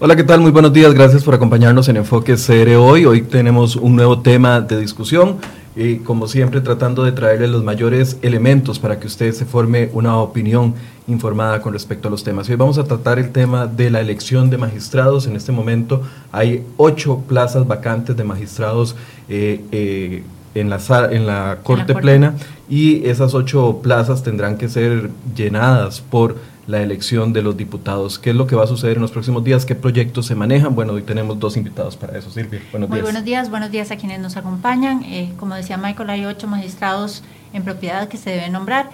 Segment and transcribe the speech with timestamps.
[0.00, 0.40] Hola, ¿qué tal?
[0.40, 0.94] Muy buenos días.
[0.94, 3.04] Gracias por acompañarnos en Enfoque CR hoy.
[3.04, 5.38] Hoy tenemos un nuevo tema de discusión
[5.74, 10.18] y como siempre tratando de traerle los mayores elementos para que usted se forme una
[10.18, 10.74] opinión
[11.08, 12.48] informada con respecto a los temas.
[12.48, 15.26] Hoy vamos a tratar el tema de la elección de magistrados.
[15.26, 18.94] En este momento hay ocho plazas vacantes de magistrados
[19.28, 20.22] eh, eh,
[20.54, 20.78] en, la,
[21.10, 22.34] en la Corte Plena
[22.68, 26.36] y esas ocho plazas tendrán que ser llenadas por
[26.68, 28.18] la elección de los diputados.
[28.18, 29.64] ¿Qué es lo que va a suceder en los próximos días?
[29.64, 30.74] ¿Qué proyectos se manejan?
[30.74, 32.30] Bueno, hoy tenemos dos invitados para eso.
[32.30, 35.02] Silvia, buenos Muy buenos días, buenos días a quienes nos acompañan.
[35.04, 38.90] Eh, como decía Michael, hay ocho magistrados en propiedad que se deben nombrar.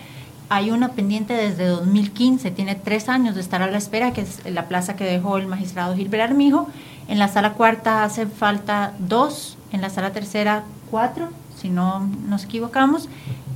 [0.51, 4.49] Hay una pendiente desde 2015, tiene tres años de estar a la espera, que es
[4.49, 6.69] la plaza que dejó el magistrado Gilbert Armijo.
[7.09, 10.63] En la sala cuarta hace falta dos, en la sala tercera
[10.93, 11.31] cuatro,
[11.65, 13.09] si no nos equivocamos,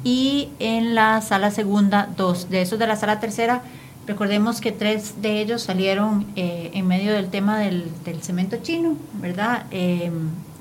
[0.03, 2.49] y en la sala segunda dos.
[2.49, 3.61] De esos de la sala tercera
[4.09, 9.67] Recordemos que tres de ellos salieron eh, en medio del tema del, cemento chino, ¿verdad?
[9.71, 10.11] Eh,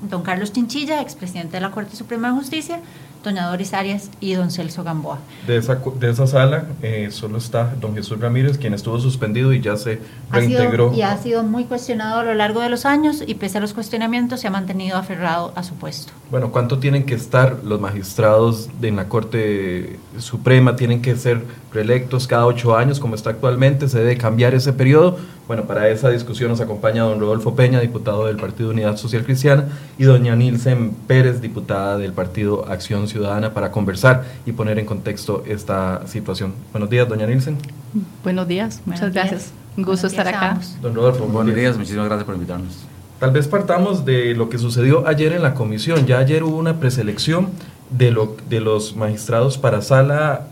[0.02, 2.80] don Carlos Chinchilla, expresidente de la Corte Suprema de Justicia,
[3.24, 5.18] doña Doris Arias y don Celso Gamboa.
[5.46, 9.60] De esa, de esa sala eh, solo está don Jesús Ramírez, quien estuvo suspendido y
[9.60, 10.92] ya se reintegró.
[10.94, 13.74] y ha sido muy cuestionado a lo largo de los años y pese a los
[13.74, 16.12] cuestionamientos se ha mantenido aferrado a su puesto.
[16.30, 20.76] Bueno, ¿cuánto tienen que estar los magistrados en la Corte Suprema?
[20.76, 23.88] ¿Tienen que ser reelectos cada ocho años como está actualmente?
[23.88, 25.18] ¿Se debe cambiar ese periodo?
[25.46, 29.64] Bueno, para esa discusión nos acompaña don Rodolfo Peña, diputado del Partido Unidad Social Cristiana,
[29.98, 35.42] y doña Nilsen Pérez, diputada del Partido Acción Ciudadana, para conversar y poner en contexto
[35.46, 36.52] esta situación.
[36.72, 37.56] Buenos días, doña Nilsen.
[38.22, 39.52] Buenos días, muchas gracias.
[39.76, 40.58] Un gusto estar acá.
[40.82, 42.86] Don Rodolfo, buenos días, muchísimas gracias por invitarnos.
[43.18, 46.06] Tal vez partamos de lo que sucedió ayer en la comisión.
[46.06, 47.48] Ya ayer hubo una preselección
[47.90, 50.46] de, lo, de los magistrados para sala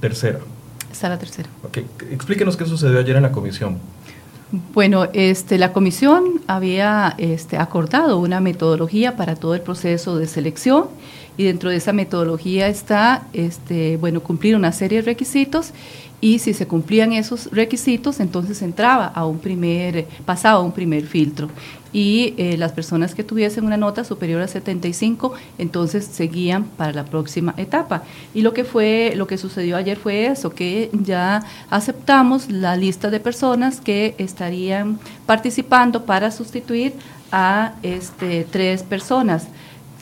[0.00, 0.40] tercera.
[0.92, 1.48] Sala tercera.
[1.64, 1.86] Okay.
[2.10, 3.78] Explíquenos qué sucedió ayer en la comisión.
[4.74, 10.88] Bueno, este, la comisión había este, acordado una metodología para todo el proceso de selección
[11.36, 15.72] y dentro de esa metodología está, este, bueno, cumplir una serie de requisitos
[16.22, 21.04] y si se cumplían esos requisitos, entonces entraba a un primer, pasaba a un primer
[21.04, 21.48] filtro.
[21.92, 27.04] Y eh, las personas que tuviesen una nota superior a 75, entonces seguían para la
[27.04, 28.04] próxima etapa.
[28.34, 33.10] Y lo que fue, lo que sucedió ayer fue eso, que ya aceptamos la lista
[33.10, 36.94] de personas que estarían participando para sustituir
[37.32, 39.48] a este, tres personas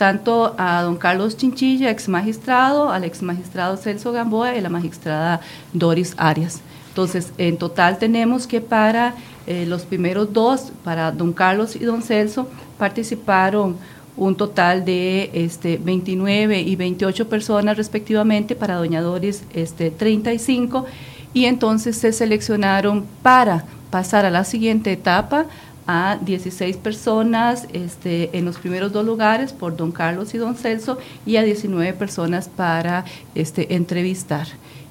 [0.00, 4.70] tanto a don Carlos Chinchilla, ex magistrado, al ex magistrado Celso Gamboa y a la
[4.70, 5.42] magistrada
[5.74, 6.62] Doris Arias.
[6.88, 9.14] Entonces, en total tenemos que para
[9.46, 13.76] eh, los primeros dos, para don Carlos y don Celso, participaron
[14.16, 20.86] un total de este, 29 y 28 personas respectivamente, para doña Doris este, 35,
[21.34, 25.44] y entonces se seleccionaron para pasar a la siguiente etapa
[25.90, 30.98] a 16 personas este, en los primeros dos lugares por don Carlos y don Celso
[31.26, 34.46] y a 19 personas para este, entrevistar.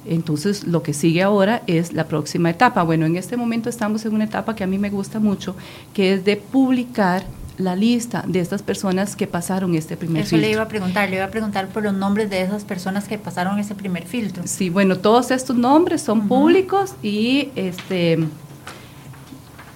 [0.06, 2.84] Entonces, lo que sigue ahora es la próxima etapa.
[2.84, 5.56] Bueno, en este momento estamos en una etapa que a mí me gusta mucho,
[5.94, 7.24] que es de publicar
[7.58, 10.38] la lista de estas personas que pasaron este primer filtro.
[10.38, 13.08] Eso le iba a preguntar, le iba a preguntar por los nombres de esas personas
[13.08, 14.44] que pasaron ese primer filtro.
[14.46, 18.20] Sí, bueno, todos estos nombres son públicos y este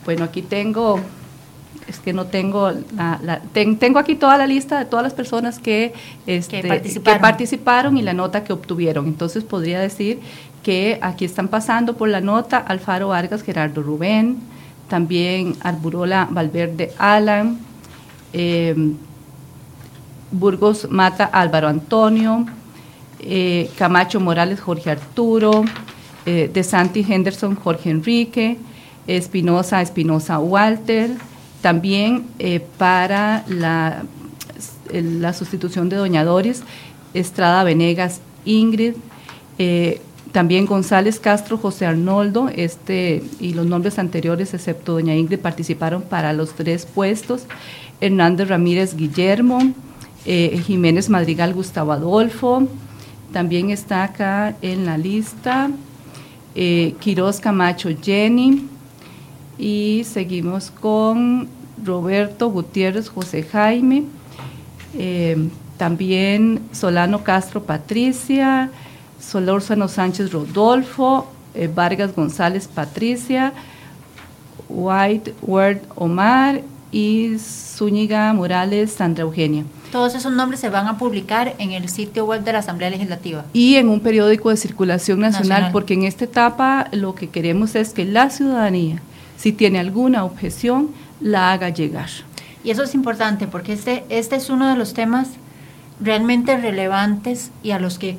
[0.06, 1.00] bueno, aquí tengo,
[1.88, 5.94] es que no tengo, la, tengo aquí toda la lista de todas las personas que,
[6.28, 6.64] este,
[7.20, 7.98] participaron.
[7.98, 9.08] y la nota que obtuvieron.
[9.08, 10.20] Entonces podría decir
[10.64, 14.38] que aquí están pasando por la nota Alfaro Vargas, Gerardo Rubén,
[14.88, 17.60] también Arburola Valverde Alan,
[18.32, 18.96] em,
[20.32, 22.46] Burgos Mata Álvaro Antonio,
[23.20, 25.64] eh, Camacho Morales Jorge Arturo,
[26.26, 28.58] eh, De Santi Henderson Jorge Enrique,
[29.08, 31.12] Espinosa, Espinosa Walter,
[31.64, 34.04] también eh, para la,
[34.92, 36.62] la, sustitución de Doña Doris,
[37.14, 38.96] Estrada Venegas Ingrid,
[39.58, 40.02] eh,
[40.34, 46.34] también González Castro, José Arnoldo, este, y los nombres anteriores, excepto Doña Ingrid, participaron para
[46.34, 47.44] los tres puestos.
[48.02, 49.60] Hernández Ramírez Guillermo,
[50.26, 52.68] eh, Jiménez Madrigal Gustavo Adolfo,
[53.32, 55.72] también está acá en la lista.
[56.56, 58.68] Quiroz Camacho Jenny,
[59.64, 61.48] y seguimos con
[61.82, 64.04] Roberto Gutiérrez José Jaime,
[64.94, 65.38] eh,
[65.78, 68.70] también Solano Castro Patricia,
[69.22, 73.54] Solórzano Sánchez Rodolfo, eh, Vargas González Patricia,
[74.68, 76.60] White Word Omar
[76.92, 79.64] y Zúñiga Morales Sandra Eugenia.
[79.94, 83.46] Todos esos nombres se van a publicar en el sitio web de la Asamblea Legislativa.
[83.54, 85.70] Y en un periódico de circulación nacional.
[85.72, 89.02] porque en esta etapa lo que queremos es que la ciudadanía
[89.38, 90.90] si tiene alguna objeción,
[91.20, 92.10] la haga llegar.
[92.64, 95.30] Y eso es importante porque este, este es uno de los temas
[96.00, 98.18] realmente relevantes y a los que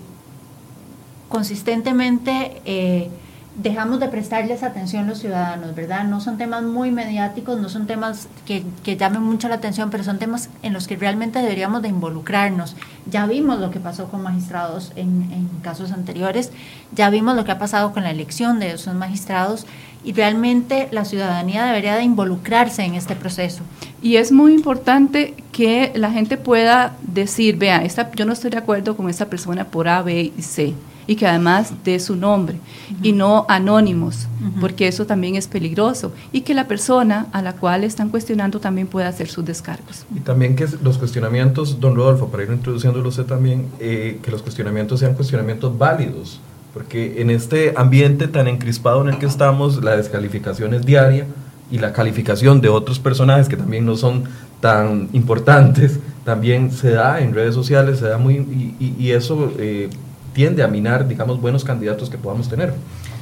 [1.28, 3.10] consistentemente eh,
[3.56, 6.04] dejamos de prestarles atención los ciudadanos, ¿verdad?
[6.04, 10.02] No son temas muy mediáticos, no son temas que, que, llamen mucho la atención, pero
[10.02, 12.76] son temas en los que realmente deberíamos de involucrarnos.
[13.06, 16.50] Ya vimos lo que pasó con magistrados en, en casos anteriores,
[16.92, 19.66] ya vimos lo que ha pasado con la elección de esos magistrados
[20.04, 23.62] y realmente la ciudadanía debería de involucrarse en este proceso.
[24.02, 28.58] Y es muy importante que la gente pueda decir, vea, esta, yo no estoy de
[28.58, 30.74] acuerdo con esta persona por A, B y C
[31.06, 32.98] y que además dé su nombre uh -huh.
[33.02, 34.60] y no anónimos, uh -huh.
[34.60, 38.86] porque eso también es peligroso y que la persona a la cual están cuestionando también
[38.86, 40.06] pueda hacer sus descargos.
[40.14, 44.42] Y también que los cuestionamientos, don Rodolfo, para ir introduciéndolo usted también, eh, que los
[44.42, 46.40] cuestionamientos sean cuestionamientos válidos,
[46.74, 51.26] porque en este ambiente tan encrispado en el que estamos, la descalificación es diaria
[51.70, 54.24] y la calificación de otros personajes que también no son
[54.60, 59.52] tan importantes, también se da en redes sociales, se da muy, y, y, y eso
[59.58, 59.88] eh,
[60.32, 62.74] tiende a minar, digamos, buenos candidatos que podamos tener.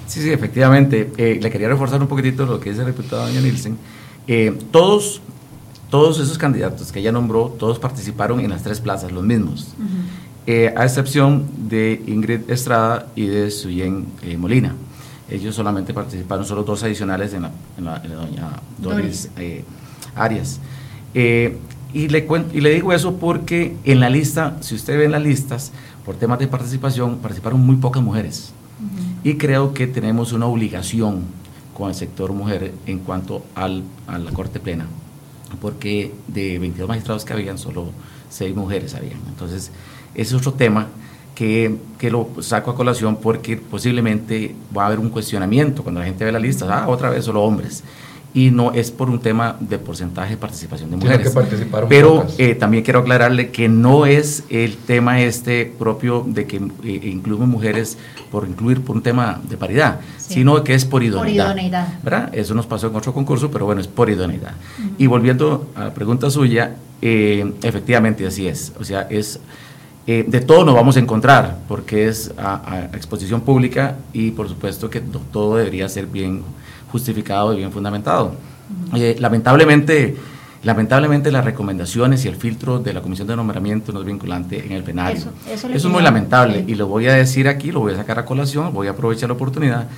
[0.07, 1.13] Sí, sí, efectivamente.
[1.17, 3.77] Eh, le quería reforzar un poquitito lo que dice el diputado doña Nielsen.
[4.27, 5.21] Eh, todos,
[5.91, 9.75] todos esos candidatos que ella nombró, todos participaron en las tres plazas, los mismos.
[9.79, 10.22] Uh -huh.
[10.47, 14.07] A excepción de Ingrid Estrada y de Suyen
[14.39, 14.75] Molina.
[15.31, 19.65] Ellos solamente participaron, solo dos adicionales en la, en la, en la doña Doris, Doris.
[20.15, 20.61] Arias.
[21.15, 25.13] y, le cuento, y le digo eso porque en la lista, si usted ve en
[25.13, 25.73] las listas,
[26.05, 28.53] por temas de participación, participaron muy pocas mujeres.
[28.81, 29.31] Uh -huh.
[29.31, 31.23] Y creo que tenemos una obligación
[31.75, 34.87] con el sector mujer en cuanto al, a la Corte Plena,
[35.61, 37.91] porque de 22 magistrados que habían, solo
[38.31, 39.21] 6 mujeres habían.
[39.29, 39.71] Entonces,
[40.15, 40.89] ese es otro tema
[41.35, 46.07] que, que, lo saco a colación porque posiblemente va a haber un cuestionamiento cuando la
[46.07, 47.83] gente ve la lista, ah, otra vez solo hombres
[48.35, 51.31] y no es por un tema de porcentaje de participación de mujeres.
[51.31, 56.57] Que Pero eh, también quiero aclararle que no es el tema este propio de que
[56.57, 57.99] eh, incluimos mujeres
[58.31, 60.35] por incluir por un tema de paridad, sí.
[60.35, 62.03] sino que es por idoneidad, por idoneidad.
[62.03, 62.31] ¿verdad?
[62.33, 64.53] Eso nos pasó en otro concurso, pero bueno, es por idoneidad.
[64.79, 64.95] Uh -huh.
[64.99, 68.73] Y volviendo a la pregunta suya, eh, efectivamente así es.
[68.81, 69.41] O sea, es
[70.07, 74.49] eh, de todo nos vamos a encontrar, porque es a, a, exposición pública y por
[74.49, 76.43] supuesto que todo debería ser bien
[76.91, 78.27] justificado y bien fundamentado.
[78.27, 79.01] Uh -huh.
[79.01, 80.17] eh, lamentablemente,
[80.65, 84.73] lamentablemente las recomendaciones y el filtro de la Comisión de Nombramiento no es vinculante en
[84.73, 85.19] el plenario.
[85.19, 86.73] Eso, eso, eso es muy lamentable sí.
[86.73, 89.29] y lo voy a decir aquí, lo voy a sacar a colación, voy a aprovechar
[89.29, 89.89] la oportunidad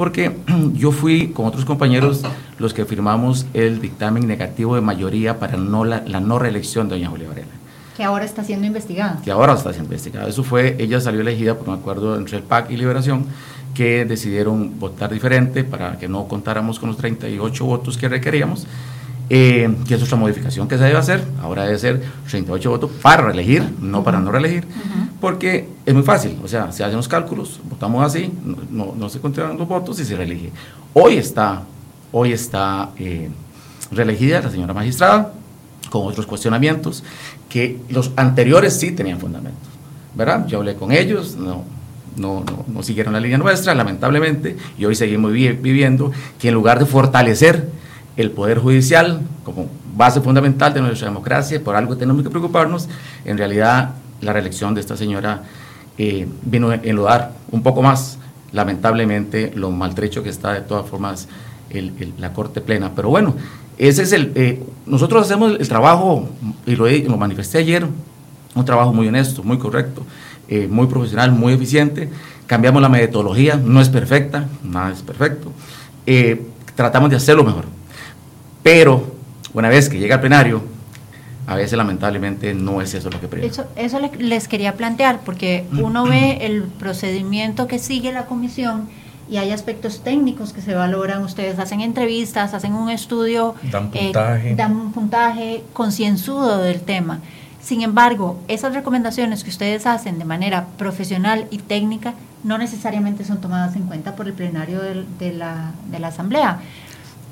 [0.00, 0.32] porque
[0.72, 2.22] yo fui con otros compañeros
[2.58, 6.94] los que firmamos el dictamen negativo de mayoría para no la, la no reelección de
[6.94, 7.59] doña Julia Varela.
[8.00, 9.20] Que ahora está siendo investigada.
[9.22, 10.26] Que ahora está siendo investigada.
[10.26, 13.26] Eso fue, ella salió elegida por un acuerdo entre el PAC y Liberación
[13.74, 18.66] que decidieron votar diferente para que no contáramos con los 38 votos que requeríamos,
[19.28, 22.00] eh, que es otra modificación que se debe hacer, ahora debe ser
[22.30, 25.08] 38 votos para reelegir, no para no reelegir, uh -huh.
[25.20, 29.10] porque es muy fácil, o sea, se hacen los cálculos, votamos así, no, no, no
[29.10, 30.50] se contaron los votos y se reelige.
[30.94, 31.64] Hoy está,
[32.12, 33.28] hoy está eh,
[33.92, 35.34] reelegida la señora magistrada,
[35.90, 37.04] con otros cuestionamientos,
[37.48, 39.68] que los anteriores sí tenían fundamentos,
[40.14, 40.46] ¿verdad?
[40.46, 41.64] Yo hablé con ellos, no,
[42.16, 46.54] no, no, no, siguieron la línea nuestra, lamentablemente, y hoy seguimos vi viviendo que en
[46.54, 47.68] lugar de fortalecer
[48.16, 52.88] el Poder Judicial como base fundamental de nuestra democracia, por algo tenemos que preocuparnos,
[53.24, 55.42] en realidad la reelección de esta señora
[55.98, 58.18] eh, vino a enlodar un poco más,
[58.52, 61.28] lamentablemente, lo maltrecho que está de todas formas
[61.70, 62.92] el, la Corte Plena.
[62.94, 63.34] Pero bueno,
[63.78, 64.32] ese es el...
[64.34, 66.28] Eh, nosotros hacemos el trabajo,
[66.66, 67.86] y lo, lo manifesté ayer,
[68.54, 70.04] un trabajo muy honesto, muy correcto,
[70.48, 72.08] eh, muy profesional, muy eficiente.
[72.46, 75.52] Cambiamos la metodología, no es perfecta, nada es perfecto.
[76.06, 76.42] Eh,
[76.74, 77.66] tratamos de hacerlo mejor.
[78.62, 79.14] Pero
[79.54, 80.62] una vez que llega al plenario,
[81.46, 83.46] a veces lamentablemente no es eso lo que prevé.
[83.46, 88.88] Eso, eso les quería plantear, porque uno ve el procedimiento que sigue la comisión
[89.30, 91.22] y hay aspectos técnicos que se valoran.
[91.22, 97.20] Ustedes hacen entrevistas, hacen un estudio, dan puntaje, eh, dan un puntaje concienzudo del tema.
[97.62, 103.40] Sin embargo, esas recomendaciones que ustedes hacen de manera profesional y técnica no necesariamente son
[103.40, 106.58] tomadas en cuenta por el plenario de, de, la, de la Asamblea.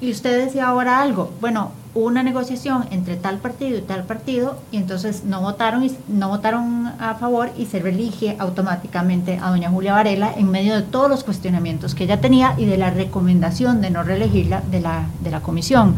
[0.01, 1.73] Y usted decía ahora algo, bueno,
[2.05, 6.87] una negociación entre tal partido y tal partido y entonces no votaron y no votaron
[6.99, 11.25] a favor y se reelige automáticamente a doña Julia Varela en medio de todos los
[11.25, 15.41] cuestionamientos que ella tenía y de la recomendación de no reelegirla de la, de la
[15.41, 15.95] comisión.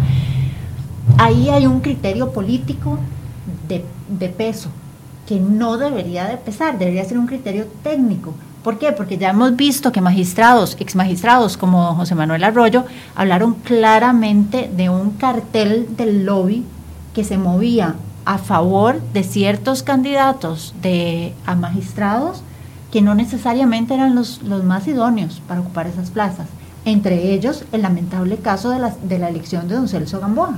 [1.19, 2.99] Ahí hay un criterio político
[3.69, 4.71] de, de peso
[5.26, 8.35] que no debería de pesar, debería ser un criterio técnico.
[8.62, 8.93] ¿Por qué?
[8.93, 14.90] Porque ya hemos visto que magistrados, ex magistrados como José Manuel Arroyo, hablaron claramente de
[14.90, 16.64] un cartel del lobby
[17.14, 17.95] que se movía
[18.26, 22.43] a favor de ciertos candidatos de, a magistrados
[22.93, 26.47] que no necesariamente eran los, los más idóneos para ocupar esas plazas.
[26.85, 30.57] Entre ellos, el lamentable caso de la, de la elección de don Celso Gamboa.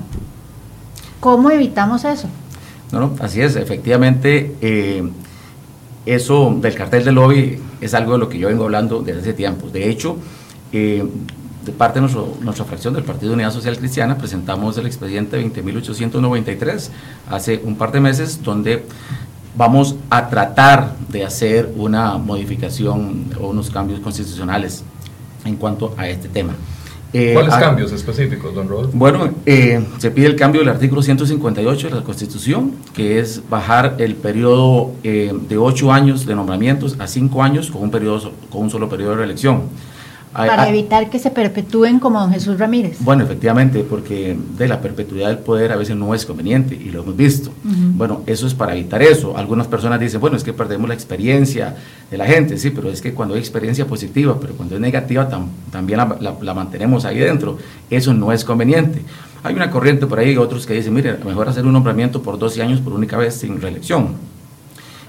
[1.21, 2.29] ¿Cómo evitamos eso?
[2.91, 5.09] No, no, así es, efectivamente, eh,
[6.07, 9.33] eso del cartel del lobby es algo de lo que yo vengo hablando desde hace
[9.33, 9.69] tiempo.
[9.69, 10.17] De hecho,
[10.73, 11.05] eh,
[11.65, 12.09] de parte de
[12.41, 16.89] nuestra fracción del Partido Unidad Social Cristiana, presentamos el expediente 20.893
[17.31, 18.85] hace un par de meses, donde
[19.57, 24.83] vamos a tratar de hacer una modificación o unos cambios constitucionales
[25.45, 26.55] en cuanto a este tema.
[27.13, 28.97] Eh, ¿Cuáles cambios específicos, don Rodolfo?
[28.97, 33.97] Bueno, eh, se pide el cambio del artículo 158 de la Constitución, que es bajar
[33.99, 38.63] el periodo eh, de ocho años de nombramientos a cinco años con un, periodo, con
[38.63, 39.65] un solo periodo de reelección.
[40.33, 42.97] Para evitar que se perpetúen como don Jesús Ramírez.
[43.01, 47.03] Bueno, efectivamente, porque de la perpetuidad del poder a veces no es conveniente y lo
[47.03, 47.51] hemos visto.
[47.63, 49.37] Bueno, eso es para evitar eso.
[49.37, 51.77] Algunas personas dicen, bueno, es que perdemos la experiencia
[52.11, 55.29] de la gente, sí, pero es que cuando hay experiencia positiva, pero cuando es negativa
[55.71, 57.59] también la, mantenemos ahí dentro.
[57.91, 59.03] Eso no es conveniente.
[59.43, 62.63] Hay una corriente por ahí, otros que dicen, mire, mejor hacer un nombramiento por 12
[62.63, 64.15] años por única vez sin reelección.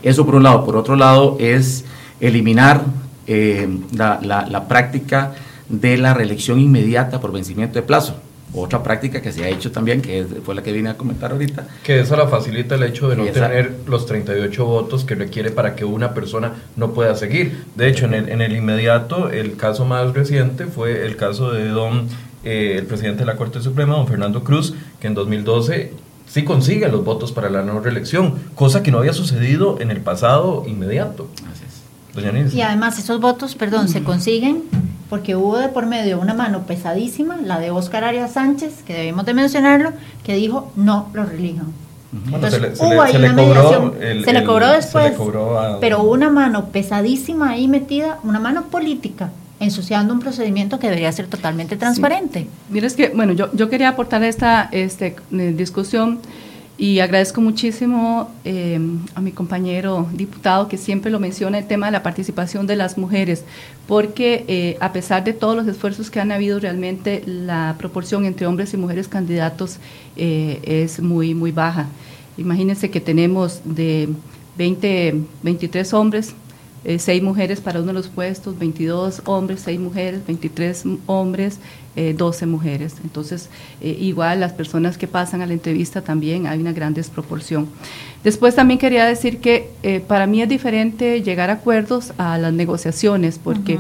[0.02, 0.66] Eso por un lado.
[0.66, 1.86] Por otro lado es
[2.20, 2.84] eliminar
[3.28, 5.34] eh, la, la, práctica
[5.70, 8.16] de la reelección inmediata por vencimiento de plazo.
[8.56, 11.68] Otra práctica que se ha hecho también, que fue la que vine a comentar ahorita.
[11.84, 15.76] Que eso la facilita el hecho de no tener los 38 votos que requiere para
[15.76, 17.64] que una persona no pueda seguir.
[17.76, 21.68] De hecho, en el, en el inmediato, el caso más reciente fue el caso de
[21.70, 22.08] don,
[22.44, 25.92] eh, el presidente de la Corte Suprema, don Fernando Cruz, que en 2012
[26.28, 30.02] sí consigue los votos para la no reelección, cosa que no había sucedido en el
[30.02, 31.28] pasado inmediato.
[32.54, 34.64] Y además esos votos, perdón, se consiguen
[35.10, 39.26] porque hubo de por medio una mano pesadísima, la de Óscar Arias Sánchez, que debemos
[39.26, 39.92] de mencionarlo,
[40.24, 41.68] que dijo no lo relijan.
[42.26, 43.94] Entonces, se le, hubo ahí una mediación,
[44.24, 45.14] se le cobró después,
[45.80, 51.12] pero hubo una mano pesadísima ahí metida, una mano política, ensuciando un procedimiento que debería
[51.12, 52.48] ser totalmente transparente.
[52.70, 56.20] Mira, es que, bueno, yo, yo quería aportar esta este, eh, discusión
[56.84, 58.78] y agradezco muchísimo eh,
[59.16, 62.98] a mi compañero diputado que siempre lo menciona el tema de la participación de las
[62.98, 63.46] mujeres,
[63.88, 68.48] porque eh, a pesar de todos los esfuerzos que han habido, realmente la proporción entre
[68.48, 69.78] hombres y mujeres candidatos
[70.18, 71.88] eh, es muy, muy baja.
[72.36, 74.10] Imagínense que tenemos de
[74.58, 76.36] 20, 23 hombres,
[76.86, 81.60] 6 mujeres para uno de los puestos, 22 hombres, 6 mujeres, 23 hombres,
[81.96, 82.96] 12 eh, mujeres.
[83.04, 83.50] Entonces,
[83.82, 87.70] eh, igual las personas que pasan a la entrevista también hay una gran desproporción.
[88.24, 92.54] Después también quería decir que eh, para mí es diferente llegar a acuerdos a las
[92.54, 93.78] negociaciones, porque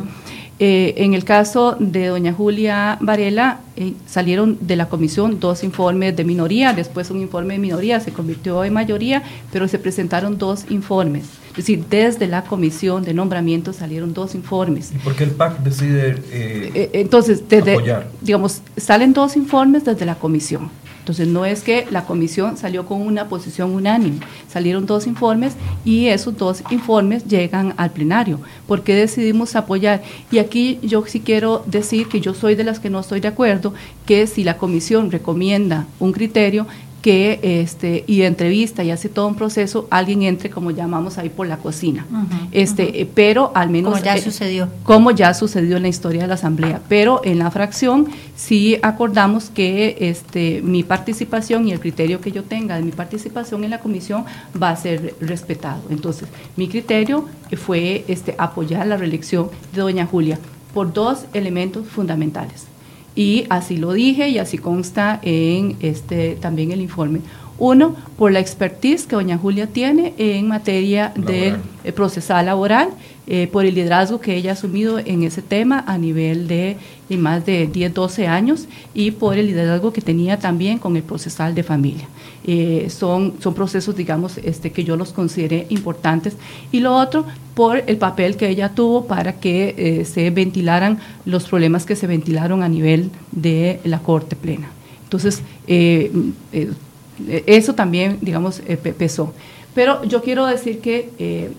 [0.65, 3.61] en el caso de doña Julia Varela
[4.05, 8.63] salieron de la comisión dos informes de minoría, después un informe de minoría se convirtió
[8.63, 11.25] en mayoría, pero se presentaron dos informes.
[11.49, 14.91] Es decir, desde la comisión de nombramiento salieron dos informes.
[14.91, 17.77] ¿Y por qué el PAC decide eh, eh, Entonces, desde,
[18.21, 20.71] digamos, salen dos informes desde la comisión.
[21.03, 26.05] Entonces, no es que la comisión salió con una posición unánime, salieron dos informes y
[26.05, 28.39] esos dos informes llegan al plenario.
[28.67, 30.01] ¿Por qué decidimos apoyar?
[30.31, 33.27] Y aquí yo sí quiero decir que yo soy de las que no estoy de
[33.27, 33.73] acuerdo,
[34.05, 36.67] que si la comisión recomienda un criterio,
[37.03, 41.45] que este y entrevista y hace todo un proceso, alguien entre como llamamos ahí por
[41.47, 42.07] la cocina.
[42.53, 44.69] este, eh, pero al menos como ya eh, sucedió.
[44.83, 48.07] Como ya sucedió en la historia de la asamblea, pero en la fracción
[48.37, 53.65] sí acordamos que este mi participación y el criterio que yo tenga de mi participación
[53.65, 54.23] en la comisión
[54.59, 55.81] va a ser respetado.
[55.89, 57.25] Entonces, mi criterio
[57.57, 60.39] fue este apoyar la reelección de doña Julia
[60.73, 62.72] por dos elementos fundamentales
[63.15, 67.21] y así lo dije y así consta en este también el informe.
[67.63, 71.55] Uno, por la expertise que doña Julia tiene en materia de
[71.85, 72.89] eh, procesal laboral,
[73.25, 76.75] eh, por el liderazgo que ella ha asumido en ese tema a nivel de,
[77.17, 81.55] más de 10, 12 años y por el liderazgo que tenía también con el procesal
[81.55, 82.09] de familia.
[82.45, 86.35] Eh, son, son procesos, digamos, este, que yo los consideré importantes.
[86.73, 91.85] Y lo otro, por el papel que ella tuvo para que se ventilaran los problemas
[91.85, 94.69] que se ventilaron a nivel de la Corte Plena.
[95.05, 95.43] Entonces,
[97.27, 99.33] eso también, digamos, eh, pesó.
[99.73, 101.51] Pero yo quiero decir que eh,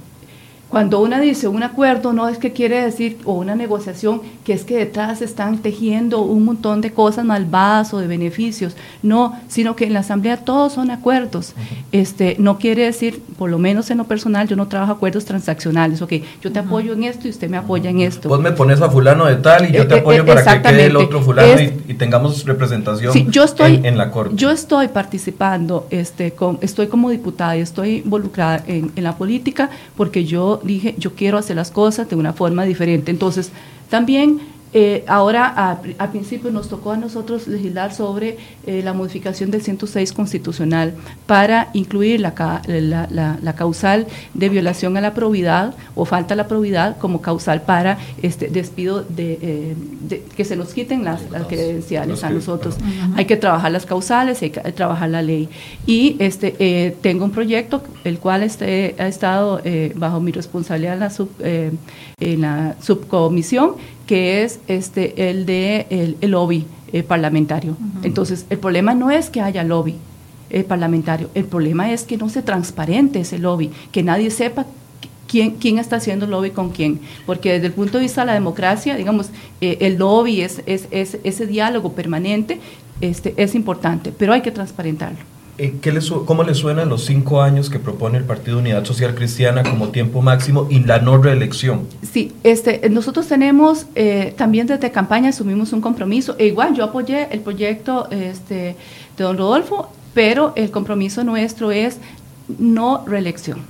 [0.68, 4.64] cuando una dice un acuerdo, no es que quiere decir, o una negociación, que es
[4.64, 8.76] que detrás están tejiendo un montón de cosas malvadas o de beneficios.
[9.02, 11.54] No, sino que en la Asamblea todos son acuerdos.
[11.92, 16.02] este, no quiere decir, por lo menos en lo personal, yo no trabajo acuerdos transaccionales.
[16.02, 18.28] Ok, yo te apoyo en esto y usted me apoya en esto.
[18.28, 20.86] Vos me pones a fulano de tal y yo te eh, apoyo para que quede
[20.86, 24.34] el otro fulano y, tengamos representación yo estoy, en, la corte.
[24.34, 29.70] Yo estoy participando, este, con, estoy como diputada y estoy involucrada en, en la política
[29.96, 33.10] porque yo dije, yo quiero hacer las cosas de una forma diferente.
[33.10, 33.50] Entonces,
[33.90, 34.40] también
[34.76, 40.12] eh, ahora, a, principio, nos tocó a nosotros legislar sobre eh, la modificación del 106
[40.12, 40.94] constitucional
[41.26, 42.34] para incluir la,
[43.56, 48.48] causal de violación a la probidad o falta a la probidad como causal para este
[48.48, 52.76] despido eh, de, que se nos quiten las, credenciales a nosotros.
[53.14, 55.48] Hay que trabajar las causales, hay que trabajar la ley.
[55.86, 59.60] Y este tengo un proyecto, el cual este, ha estado
[59.94, 61.70] bajo mi responsabilidad en la,
[62.18, 65.86] en la subcomisión que es este, el de
[66.20, 67.76] el, lobby eh, parlamentario.
[68.02, 69.96] Entonces, el problema no es que haya lobby
[70.50, 74.66] eh, parlamentario, el problema es que no se transparente ese lobby, que nadie sepa
[75.26, 77.00] quién, quién está haciendo lobby con quién.
[77.26, 79.30] Porque desde el punto de vista de la democracia, digamos,
[79.60, 82.60] eh, el lobby, es, es, es, ese diálogo permanente,
[83.00, 85.33] este, es importante, pero hay que transparentarlo.
[85.56, 89.14] Eh, ¿qué le ¿Cómo le suenan los cinco años que propone el Partido Unidad Social
[89.14, 91.86] Cristiana como tiempo máximo y la no reelección?
[92.02, 97.28] Sí, este, nosotros tenemos, eh, también desde campaña asumimos un compromiso, e igual yo apoyé
[97.30, 98.74] el proyecto este,
[99.16, 101.98] de don Rodolfo, pero el compromiso nuestro es
[102.58, 103.60] no reelección,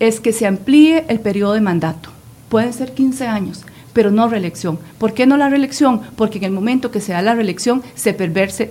[0.00, 2.10] es que se amplíe el periodo de mandato,
[2.48, 4.78] pueden ser 15 años, pero no reelección.
[4.98, 6.00] ¿Por qué no la reelección?
[6.16, 8.16] Porque en el momento que se da la reelección se,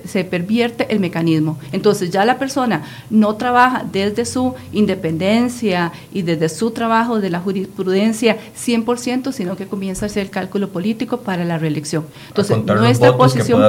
[0.06, 1.58] se pervierte el mecanismo.
[1.72, 7.40] Entonces ya la persona no trabaja desde su independencia y desde su trabajo de la
[7.40, 12.06] jurisprudencia 100%, sino que comienza a hacer el cálculo político para la reelección.
[12.30, 13.62] Entonces nuestra, posición,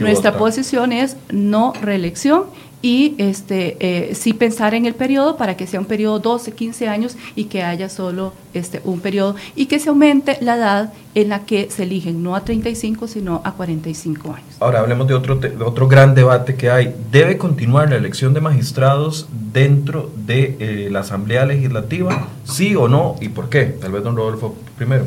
[0.00, 2.44] nuestra posición es no reelección
[2.84, 6.86] y este, eh, sí pensar en el periodo para que sea un periodo 12, 15
[6.86, 11.30] años y que haya solo este, un periodo y que se aumente la edad en
[11.30, 14.56] la que se eligen, no a 35, sino a 45 años.
[14.60, 16.94] Ahora hablemos de otro, de otro gran debate que hay.
[17.10, 22.28] ¿Debe continuar la elección de magistrados dentro de eh, la Asamblea Legislativa?
[22.44, 23.16] ¿Sí o no?
[23.22, 23.64] ¿Y por qué?
[23.64, 25.06] Tal vez don Rodolfo primero.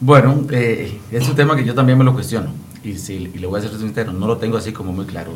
[0.00, 3.46] Bueno, eh, es un tema que yo también me lo cuestiono y, si, y le
[3.46, 5.32] voy a ser sincero, no lo tengo así como muy claro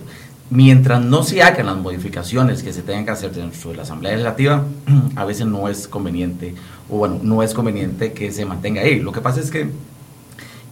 [0.50, 4.12] mientras no se hagan las modificaciones que se tengan que hacer dentro de la Asamblea
[4.12, 4.64] Legislativa,
[5.16, 6.54] a veces no es conveniente,
[6.90, 9.00] o bueno, no es conveniente que se mantenga ahí.
[9.00, 9.70] Lo que pasa es que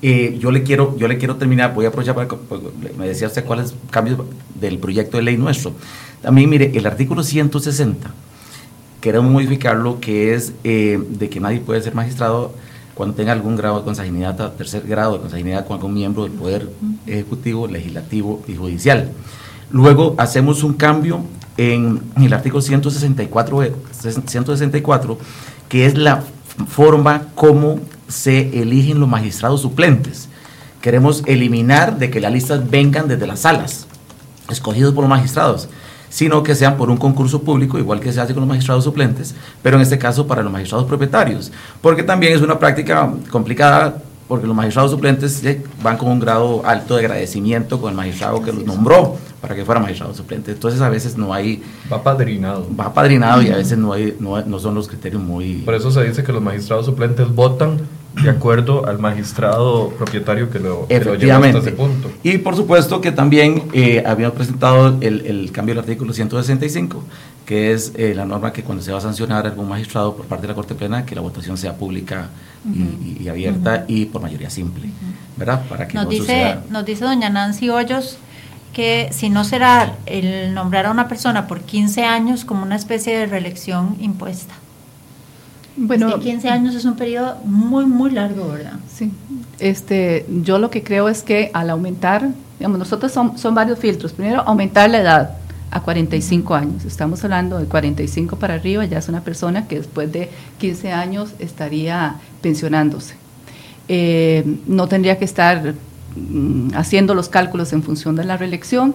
[0.02, 2.60] eh, yo, le quiero, yo le quiero terminar, voy a aprovechar para, pues,
[2.96, 4.18] me decía usted cuáles cambios
[4.60, 5.72] del proyecto de ley nuestro.
[6.22, 8.10] También, mire, el artículo 160,
[9.00, 12.52] queremos modificarlo, que es eh, de que nadie puede ser magistrado
[12.94, 16.68] cuando tenga algún grado de consanguinidad, tercer grado de consanguinidad con algún miembro del Poder
[17.06, 19.12] Ejecutivo, Legislativo y Judicial.
[19.70, 21.20] Luego hacemos un cambio
[21.56, 23.74] en, el artículo 164,
[24.26, 25.18] 164,
[25.68, 26.22] que es la
[26.68, 30.28] forma como se eligen los magistrados suplentes.
[30.80, 33.86] Queremos eliminar de que las listas vengan desde las salas,
[34.48, 35.68] escogidos por los magistrados,
[36.08, 39.34] sino que sean por un concurso público, igual que se hace con los magistrados suplentes,
[39.62, 41.52] pero en este caso para los magistrados propietarios,
[41.82, 45.42] porque también es una práctica complicada porque los magistrados suplentes
[45.82, 49.64] van con un grado alto de agradecimiento con el magistrado que los nombró para que
[49.64, 50.52] fuera magistrado suplente.
[50.52, 51.62] Entonces a veces no hay...
[51.92, 52.66] Va padrinado.
[52.78, 55.58] Va padrinado y a veces no, hay, no, son los criterios muy...
[55.58, 57.78] Por eso se dice que los magistrados suplentes votan
[58.22, 62.10] de acuerdo al magistrado propietario que lo, que lleva hasta ese punto.
[62.24, 67.04] Y por supuesto que también eh, habíamos presentado el, el, cambio del artículo 165,
[67.46, 70.26] que es eh, la norma que cuando se va a sancionar a algún magistrado por
[70.26, 72.30] parte de la Corte Plena, que la votación sea pública
[72.74, 74.88] y, abierta y por mayoría simple,
[75.36, 75.62] ¿verdad?
[75.68, 78.18] Para que nos, dice, nos dice doña Nancy Hoyos
[78.72, 83.16] que si no será el nombrar a una persona por 15 años como una especie
[83.16, 84.54] de reelección impuesta.
[85.76, 88.74] Bueno, 15 años es un periodo muy, muy largo, ¿verdad?
[88.92, 89.12] Sí.
[89.60, 92.28] Este, yo lo que creo es que al aumentar,
[92.58, 94.12] digamos, nosotros son, son varios filtros.
[94.12, 95.38] Primero, aumentar la edad
[95.70, 96.84] a 45 años.
[96.84, 101.34] Estamos hablando de 45 para arriba, ya es una persona que después de 15 años
[101.38, 103.14] estaría pensionándose.
[103.88, 105.74] Eh, no tendría que estar
[106.16, 108.94] mm, haciendo los cálculos en función de la reelección.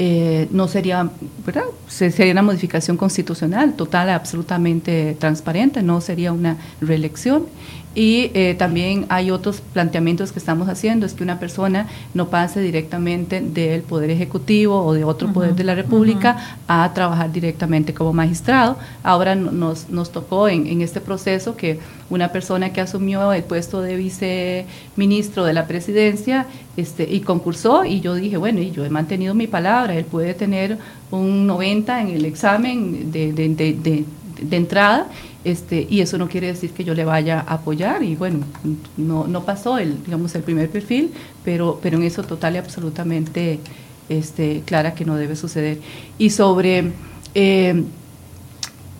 [0.00, 1.10] Eh, no sería,
[1.44, 1.64] ¿verdad?
[1.88, 7.46] Sería una modificación constitucional total, absolutamente transparente, no sería una reelección.
[7.98, 12.60] Y eh, también hay otros planteamientos que estamos haciendo, es que una persona no pase
[12.60, 18.12] directamente del Poder Ejecutivo o de otro poder de la República a trabajar directamente como
[18.12, 18.76] magistrado.
[19.02, 23.82] Ahora nos, nos tocó en, en, este proceso que una persona que asumió el puesto
[23.82, 28.90] de viceministro de la presidencia este, y concursó y yo dije, bueno, y yo he
[28.90, 30.78] mantenido mi palabra, él puede tener
[31.10, 34.04] un 90 en el examen de, de
[34.40, 35.06] de entrada,
[35.50, 38.40] este, y eso no quiere decir que yo le vaya a apoyar, y bueno,
[38.96, 41.12] no, no pasó el, digamos, el primer perfil,
[41.44, 43.60] pero, pero en eso total y absolutamente
[44.08, 45.78] este, clara que no debe suceder.
[46.18, 46.92] Y sobre...
[47.34, 47.84] Eh,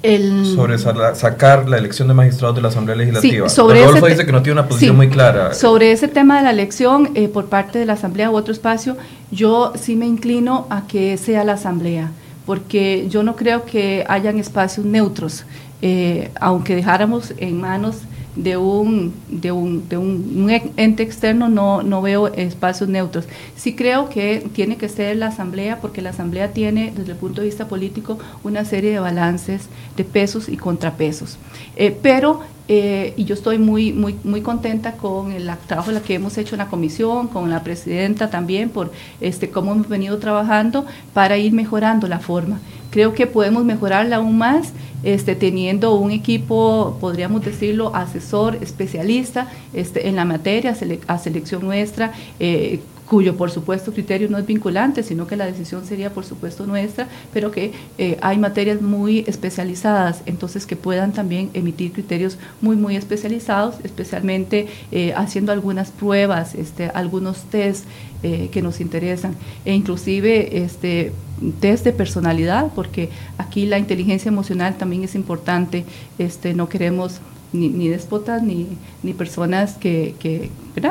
[0.01, 3.49] el, sobre sacar la elección de magistrados de la Asamblea Legislativa.
[3.49, 5.55] Sí, sobre Rodolfo dice que no tiene una posición muy clara.
[5.55, 8.97] Sobre ese tema de la elección eh, por parte de la Asamblea u otro espacio,
[9.33, 12.13] yo sí me inclino a que sea la Asamblea,
[12.47, 15.45] porque yo no creo que hayan espacios neutros,
[15.83, 18.03] eh, aunque dejáramos en manos
[18.39, 23.27] de un, de un, de un, ente externo no, no veo espacios neutros.
[23.57, 27.41] Sí creo que tiene que ser la Asamblea, porque la Asamblea tiene, desde el punto
[27.41, 31.37] de vista político, una serie de balances de pesos y contrapesos.
[31.77, 36.37] Eh, pero eh, y yo estoy muy, muy, muy contenta con el trabajo que hemos
[36.37, 41.39] hecho en la comisión, con la presidenta también, por este, cómo hemos venido trabajando para
[41.39, 42.61] ir mejorando la forma.
[42.91, 50.09] Creo que podemos mejorarla aún más este, teniendo un equipo, podríamos decirlo, asesor, especialista este,
[50.09, 50.77] en la materia,
[51.07, 55.85] a selección nuestra, eh, cuyo por supuesto criterio no es vinculante, sino que la decisión
[55.85, 61.51] sería por supuesto nuestra, pero que eh, hay materias muy especializadas, entonces que puedan también
[61.55, 67.85] emitir criterios muy, muy especializados, especialmente eh, haciendo algunas pruebas, este, algunos test
[68.23, 71.13] eh, que nos interesan, e inclusive este,
[71.61, 75.85] test de personalidad, porque aquí la inteligencia emocional también es importante,
[76.19, 77.21] este, no queremos
[77.53, 78.67] ni, ni déspotas ni,
[79.03, 80.51] ni personas que, que,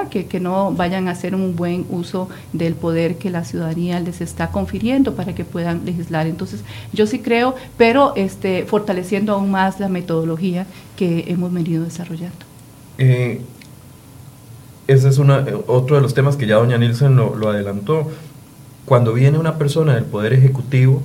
[0.10, 4.22] que, que, no vayan a hacer un buen uso del poder que la ciudadanía les
[4.22, 6.28] está confiriendo para que puedan legislar.
[6.28, 10.66] Entonces, yo sí creo, pero este, fortaleciendo aún más la metodología
[10.96, 12.38] que hemos venido desarrollando.
[12.98, 13.42] Eh,
[14.88, 18.10] ese es una, otro de los temas que ya doña Nielsen lo, lo adelantó.
[18.86, 21.04] Cuando viene una persona del Poder Ejecutivo,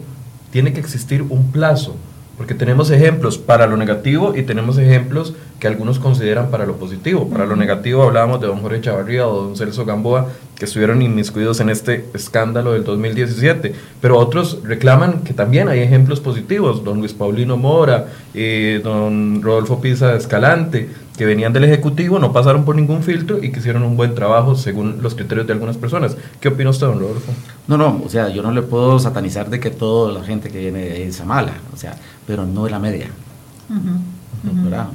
[0.50, 1.96] tiene que existir un plazo
[2.36, 7.28] porque tenemos ejemplos para lo negativo y tenemos ejemplos que algunos consideran para lo positivo.
[7.28, 11.60] Para lo negativo hablábamos de don Jorge Chavarría o don Celso Gamboa, que estuvieron inmiscuidos
[11.60, 13.74] en este escándalo del 2017.
[14.00, 16.82] Pero otros reclaman que también hay ejemplos positivos.
[16.82, 20.88] Don Luis Paulino Mora, eh, don Rodolfo Pisa Escalante,
[21.22, 24.56] que venían del Ejecutivo, no pasaron por ningún filtro y que hicieron un buen trabajo
[24.56, 26.16] según los criterios de algunas personas.
[26.40, 27.30] ¿Qué opina usted, don Rodolfo?
[27.68, 30.58] No, no, o sea, yo no le puedo satanizar de que toda la gente que
[30.58, 33.06] viene es mala, o sea, pero no de la media.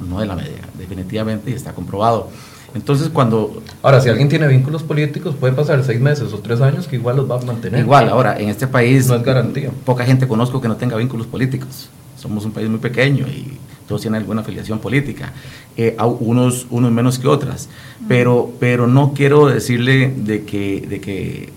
[0.06, 2.28] No de la media, definitivamente, y está comprobado.
[2.74, 3.62] Entonces, cuando...
[3.82, 7.16] Ahora, si alguien tiene vínculos políticos, puede pasar seis meses o tres años que igual
[7.16, 7.80] los va a mantener.
[7.80, 9.06] Igual, ahora, en este país...
[9.06, 9.70] No es garantía.
[9.86, 11.88] Poca gente conozco que no tenga vínculos políticos.
[12.18, 13.56] Somos un país muy pequeño y
[13.88, 15.32] todos tienen alguna afiliación política,
[15.76, 17.68] eh, unos, unos menos que otras.
[18.06, 21.52] Pero, pero no quiero decirle de que, de, que,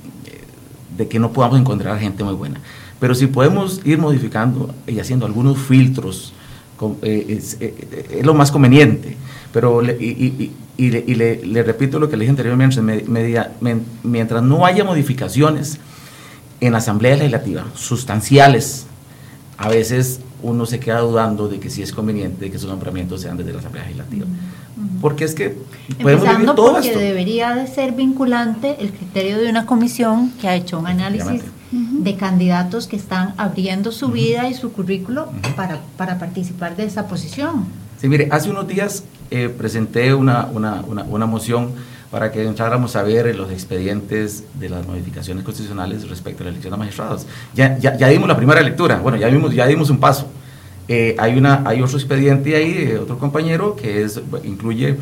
[0.97, 2.61] de que no podamos encontrar gente muy buena.
[2.99, 6.33] Pero si podemos ir modificando y haciendo algunos filtros,
[7.01, 9.17] eh, eh, es, lo más conveniente.
[9.51, 12.81] Pero y, le, repito lo que le dije anteriormente,
[14.03, 15.77] mientras no haya modificaciones
[16.59, 18.85] en la Asamblea Legislativa sustanciales,
[19.57, 23.37] a veces uno se queda dudando de que si es conveniente que esos nombramientos sean
[23.37, 24.25] desde la Asamblea Legislativa.
[25.01, 25.57] Porque es que
[26.01, 30.55] podemos Empezando todo porque debería de ser vinculante el criterio de una comisión que ha
[30.55, 36.19] hecho un análisis de candidatos que están abriendo su vida y su currículo para, para,
[36.19, 37.65] participar de esa posición.
[37.99, 41.71] Sí, mire, hace unos días eh, presenté una, una, una, moción
[42.11, 46.73] para que entráramos a ver los expedientes de las modificaciones constitucionales respecto a la elección
[46.73, 47.25] de magistrados.
[47.55, 50.27] Ya, ya, ya dimos la primera lectura, bueno, ya, vimos, ya dimos un paso.
[50.89, 54.97] Eh, hay, una, hay otro expediente ahí, de otro compañero, que es, incluye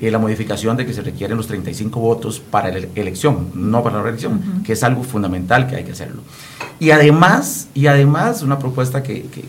[0.00, 3.98] eh, la modificación de que se requieren los 35 votos para la elección, no para
[3.98, 6.22] la reelección, que es algo fundamental que hay que hacerlo.
[6.80, 9.44] Y además, y además una propuesta que, que,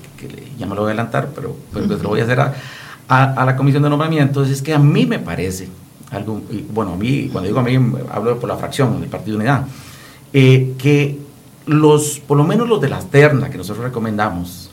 [0.60, 2.54] ya me lo voy a adelantar, pero, pero lo voy a hacer a,
[3.08, 5.70] a, la comisión de nombramientos, es que a mí me parece,
[6.16, 7.78] algo, bueno, a mí, cuando digo a mí,
[8.12, 9.66] hablo por la fracción del Partido Unidad,
[10.34, 11.20] eh, que
[11.66, 14.72] los, por lo menos los de la terna que nosotros recomendamos,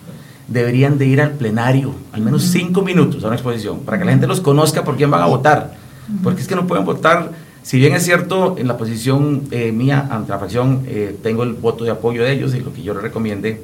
[0.48, 4.12] deberían de ir al plenario, al menos cinco minutos a una exposición, para que la
[4.12, 5.74] gente los conozca por quién van a votar.
[6.22, 7.30] Porque es que no pueden votar,
[7.62, 11.52] si bien es cierto, en la posición eh, mía ante la fracción eh, tengo el
[11.52, 13.62] voto de apoyo de ellos y lo que yo les recomiende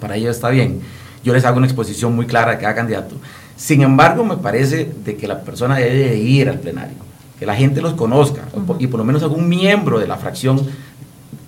[0.00, 0.80] para ellos está bien.
[1.22, 3.14] Yo les hago una exposición muy clara de cada candidato.
[3.56, 6.96] Sin embargo, me parece de que la persona debe de ir al plenario,
[7.38, 8.42] que la gente los conozca,
[8.78, 10.60] y por lo menos algún miembro de la fracción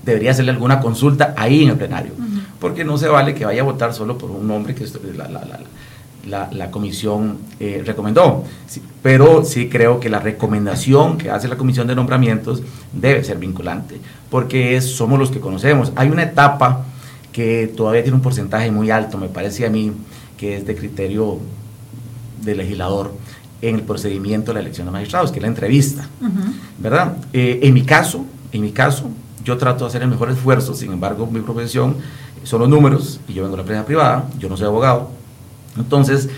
[0.05, 2.13] debería hacerle alguna consulta ahí en el plenario
[2.61, 4.85] porque no se vale que vaya a votar solo por un nombre que
[5.17, 5.61] la, la,
[6.27, 8.45] la, la comisión eh, recomendó.
[9.03, 13.99] pero sí creo que la recomendación que hace la comisión de nombramientos debe ser vinculante,
[14.31, 15.91] porque es, somos los que conocemos.
[15.97, 16.85] Hay una etapa
[17.33, 19.93] que todavía tiene un porcentaje muy alto, me parece a mí,
[20.37, 21.39] que es de criterio
[22.43, 23.13] del legislador
[23.63, 26.09] en el procedimiento de la elección de magistrados, que es la entrevista,
[26.79, 27.17] ¿verdad?
[27.33, 29.11] Eh, en mi caso, en mi caso,
[29.45, 31.97] yo trato de hacer el mejor esfuerzo, sin embargo, mi profesión
[32.43, 35.11] son los números y yo vengo de la empresa privada, yo no soy abogado,
[35.77, 36.29] entonces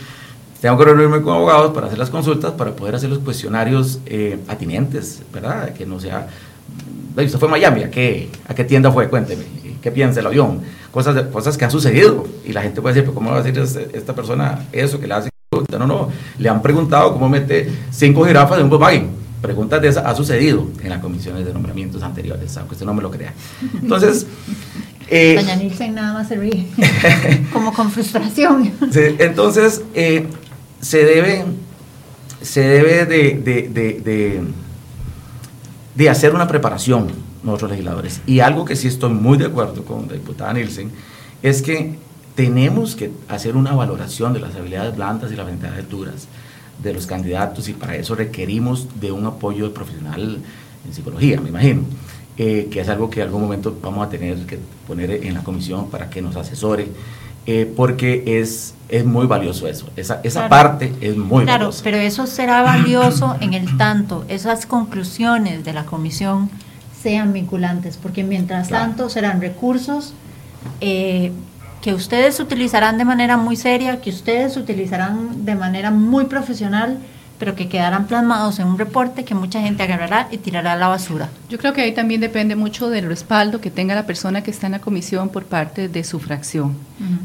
[0.60, 4.38] tengo que reunirme con abogados para hacer las consultas, para poder hacer los cuestionarios eh,
[4.46, 5.72] atinentes, ¿verdad?
[5.74, 6.28] Que no sea...
[7.16, 9.08] Usted fue a Miami, ¿a qué, ¿a qué tienda fue?
[9.08, 9.44] Cuénteme,
[9.82, 10.60] ¿qué piensa el avión?
[10.92, 13.60] Cosas, de, cosas que han sucedido y la gente puede decir, ¿cómo va a decir
[13.60, 15.31] este, esta persona eso que le hace?
[15.52, 19.10] No, no, le han preguntado cómo mete cinco jirafas en un Volkswagen.
[19.42, 23.02] Preguntas de esas ha sucedido en las comisiones de nombramientos anteriores, aunque usted no me
[23.02, 23.34] lo crea.
[23.80, 24.26] Entonces...
[25.14, 26.68] Eh, Doña Nielsen nada más se ríe,
[27.52, 28.72] como con frustración.
[29.18, 30.26] entonces, eh,
[30.80, 31.44] se debe,
[32.40, 34.42] se debe de,
[35.94, 37.08] de, hacer una preparación
[37.42, 38.22] nosotros legisladores.
[38.24, 40.90] Y algo que sí estoy muy de acuerdo con la diputada Nielsen
[41.42, 41.98] es que
[42.34, 46.28] tenemos que hacer una valoración de las habilidades blandas y las habilidades duras
[46.82, 50.38] de los candidatos y para eso requerimos de un apoyo profesional
[50.86, 51.82] en psicología, me imagino,
[52.38, 55.44] eh, que es algo que en algún momento vamos a tener que poner en la
[55.44, 56.88] comisión para que nos asesore
[57.44, 62.26] eh, porque es, es muy valioso eso, esa, esa parte es muy claro, pero eso
[62.26, 66.50] será valioso en el tanto esas conclusiones de la comisión
[67.02, 70.14] sean vinculantes, porque mientras tanto serán recursos
[70.80, 71.32] eh,
[71.82, 76.98] que ustedes utilizarán de manera muy seria, que ustedes utilizarán de manera muy profesional
[77.42, 80.86] pero que quedarán plasmados en un reporte que mucha gente agarrará y tirará a la
[80.86, 81.28] basura.
[81.48, 84.66] Yo creo que ahí también depende mucho del respaldo que tenga la persona que está
[84.66, 86.76] en la comisión por parte de su fracción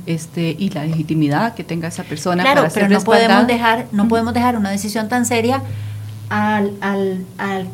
[0.08, 2.42] este, y la legitimidad que tenga esa persona.
[2.42, 5.62] Claro, pero no podemos, dejar, no podemos dejar una decisión tan seria
[6.30, 7.68] al, al, al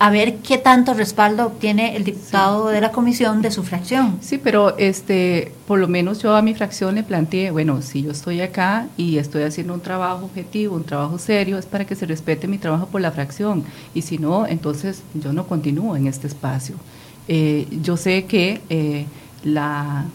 [0.00, 4.16] a ver qué tanto respaldo obtiene el diputado de la comisión de su fracción.
[4.22, 8.10] Sí, pero este, por lo menos yo a mi fracción le planteé, bueno, si yo
[8.10, 12.06] estoy acá y estoy haciendo un trabajo objetivo, un trabajo serio, es para que se
[12.06, 13.62] respete mi trabajo por la fracción.
[13.92, 16.76] Y si no, entonces yo no continúo en este espacio.
[17.28, 19.04] Eh, yo sé que eh,
[19.44, 20.06] la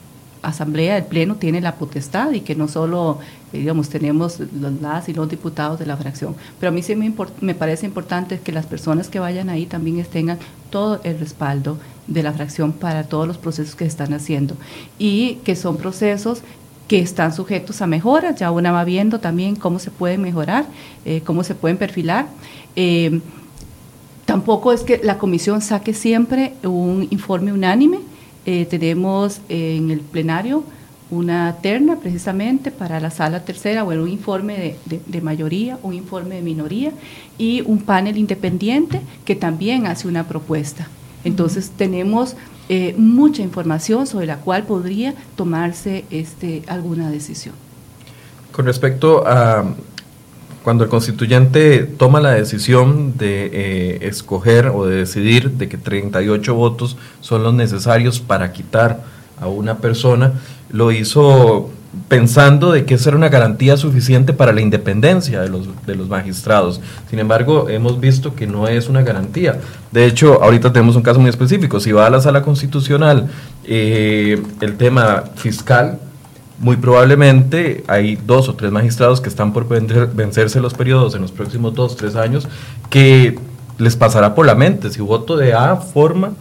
[0.48, 3.20] asamblea, el pleno tiene la potestad y que no solo,
[3.52, 6.36] eh, digamos, tenemos los las y los diputados de la fracción.
[6.60, 10.04] Pero a mí sí me, me parece importante que las personas que vayan ahí también
[10.06, 10.38] tengan
[10.70, 11.78] todo el respaldo
[12.08, 14.56] de la fracción para todos los procesos que están haciendo
[15.00, 16.42] y que son procesos
[16.88, 20.66] que están sujetos a mejoras, ya una va viendo también cómo se puede mejorar,
[21.04, 22.28] eh, cómo se pueden perfilar.
[22.76, 23.22] Eh,
[24.26, 28.00] tampoco es que la comisión saque siempre un informe unánime,
[28.46, 30.64] eh, tenemos en el plenario
[31.12, 36.42] una terna precisamente para la sala tercera, bueno, un informe de, mayoría, un informe de
[36.42, 36.92] minoría
[37.38, 40.88] y un panel independiente que también hace una propuesta.
[41.24, 42.36] Entonces tenemos
[42.70, 47.54] eh, mucha información sobre la cual podría tomarse este, alguna decisión.
[48.52, 49.76] Con respecto a
[50.66, 56.56] cuando el constituyente toma la decisión de eh, escoger o de decidir de que 38
[56.56, 59.04] votos son los necesarios para quitar
[59.40, 60.34] a una persona,
[60.72, 61.70] lo hizo
[62.08, 66.10] pensando de que esa era una garantía suficiente para la independencia de los, de los
[66.10, 66.82] magistrados.
[67.12, 69.60] Sin embargo, hemos visto que no es una garantía.
[69.92, 71.80] De hecho, ahorita tenemos un caso muy específico.
[71.80, 73.30] Si va a la sala constitucional
[73.66, 76.00] eh, el tema fiscal,
[76.60, 81.32] muy probablemente hay dos o tres magistrados que están por vencerse los periodos en los
[81.32, 82.48] próximos dos, tres años,
[82.90, 83.38] que
[83.78, 86.32] les pasará por la mente, si voto de A forma,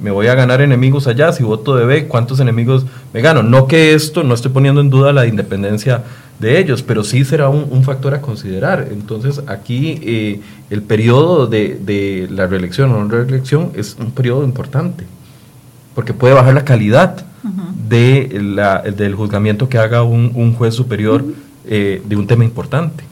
[0.00, 3.42] me voy a ganar enemigos allá, si voto de B, ¿cuántos enemigos me gano?
[3.42, 6.04] No que esto, no estoy poniendo en duda la independencia
[6.38, 8.88] de ellos, pero sí será un, factor a considerar.
[8.90, 14.44] Entonces aquí eh, el periodo de, de la reelección o no reelección es un periodo
[14.44, 15.04] importante,
[15.94, 17.26] porque puede bajar la calidad
[17.88, 21.24] de la, del juzgamiento que haga un, juez superior
[21.66, 23.04] eh, de un tema importante.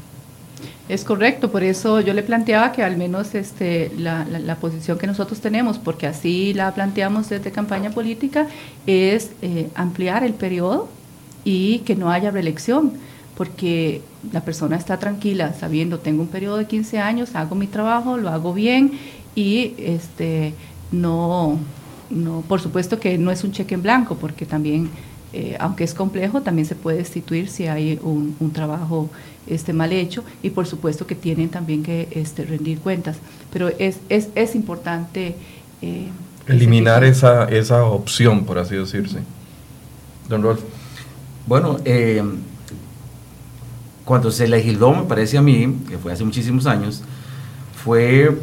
[0.88, 5.06] Es correcto, por eso yo le planteaba que al menos este, la, la, posición que
[5.06, 8.46] nosotros tenemos, porque así la planteamos desde campaña política,
[8.86, 10.88] es eh, ampliar el periodo
[11.44, 12.92] y que no haya reelección,
[13.36, 14.00] porque
[14.32, 18.30] la persona está tranquila sabiendo, tengo un periodo de 15 años, hago mi trabajo, lo
[18.30, 18.92] hago bien
[19.34, 20.54] y este,
[20.90, 21.58] no,
[22.10, 24.90] no, por supuesto que no es un cheque en blanco, porque también,
[25.32, 29.10] eh, aunque es complejo, también se puede destituir si hay un, trabajo
[29.46, 33.18] este, mal hecho y por supuesto que tienen también que este, rendir cuentas.
[33.52, 35.34] Pero es, es, es importante...
[35.82, 36.08] Eh,
[36.46, 39.18] Eliminar esa, esa opción, por así decirse.
[40.28, 40.60] Don Rolf.
[41.46, 42.22] Bueno, eh,
[44.04, 47.02] cuando se legisló, me parece a mí, que fue hace muchísimos años,
[47.84, 48.34] fue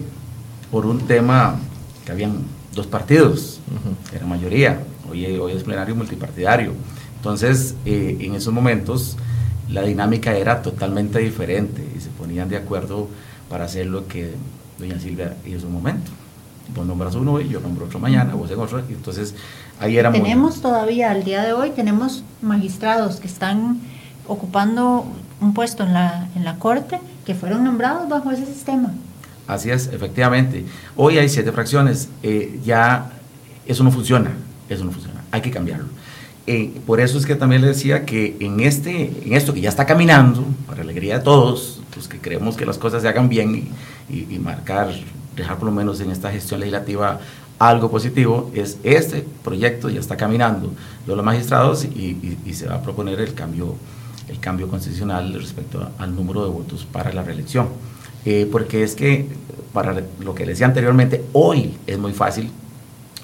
[0.71, 1.55] por un tema
[2.05, 2.43] que habían
[2.75, 3.54] dos partidos,
[4.13, 6.73] era mayoría, hoy, hoy es plenario multipartidario.
[7.17, 9.17] Entonces, eh, en esos momentos,
[9.69, 13.07] la dinámica era totalmente diferente y se ponían de acuerdo
[13.49, 14.33] para hacer lo que
[14.77, 16.11] doña Silvia hizo en su momento.
[16.75, 19.35] Vos nombras uno y yo nombro otro mañana, vos en otro, y entonces
[19.79, 23.79] ahí era Tenemos todavía, al día de hoy, tenemos magistrados que están
[24.27, 25.05] ocupando
[25.41, 28.93] un puesto en la, en la Corte que fueron nombrados bajo ese sistema.
[29.47, 30.65] Así es, efectivamente.
[30.95, 33.11] Hoy hay siete fracciones, eh, ya
[33.65, 34.31] eso no funciona,
[34.69, 35.87] eso no funciona, hay que cambiarlo.
[36.47, 39.69] Eh, por eso es que también le decía que en, este, en esto que ya
[39.69, 43.69] está caminando, para alegría de todos, los que creemos que las cosas se hagan bien
[44.09, 44.93] y, marcar,
[45.35, 47.19] dejar por lo menos en esta gestión legislativa
[47.57, 50.71] algo positivo, es este proyecto ya está caminando
[51.07, 53.75] de los magistrados y, se va a proponer el cambio,
[54.27, 57.69] el cambio constitucional respecto al número de votos para la reelección.
[58.25, 59.27] Eh, porque es que,
[59.71, 62.51] para lo que le decía anteriormente, hoy es muy fácil,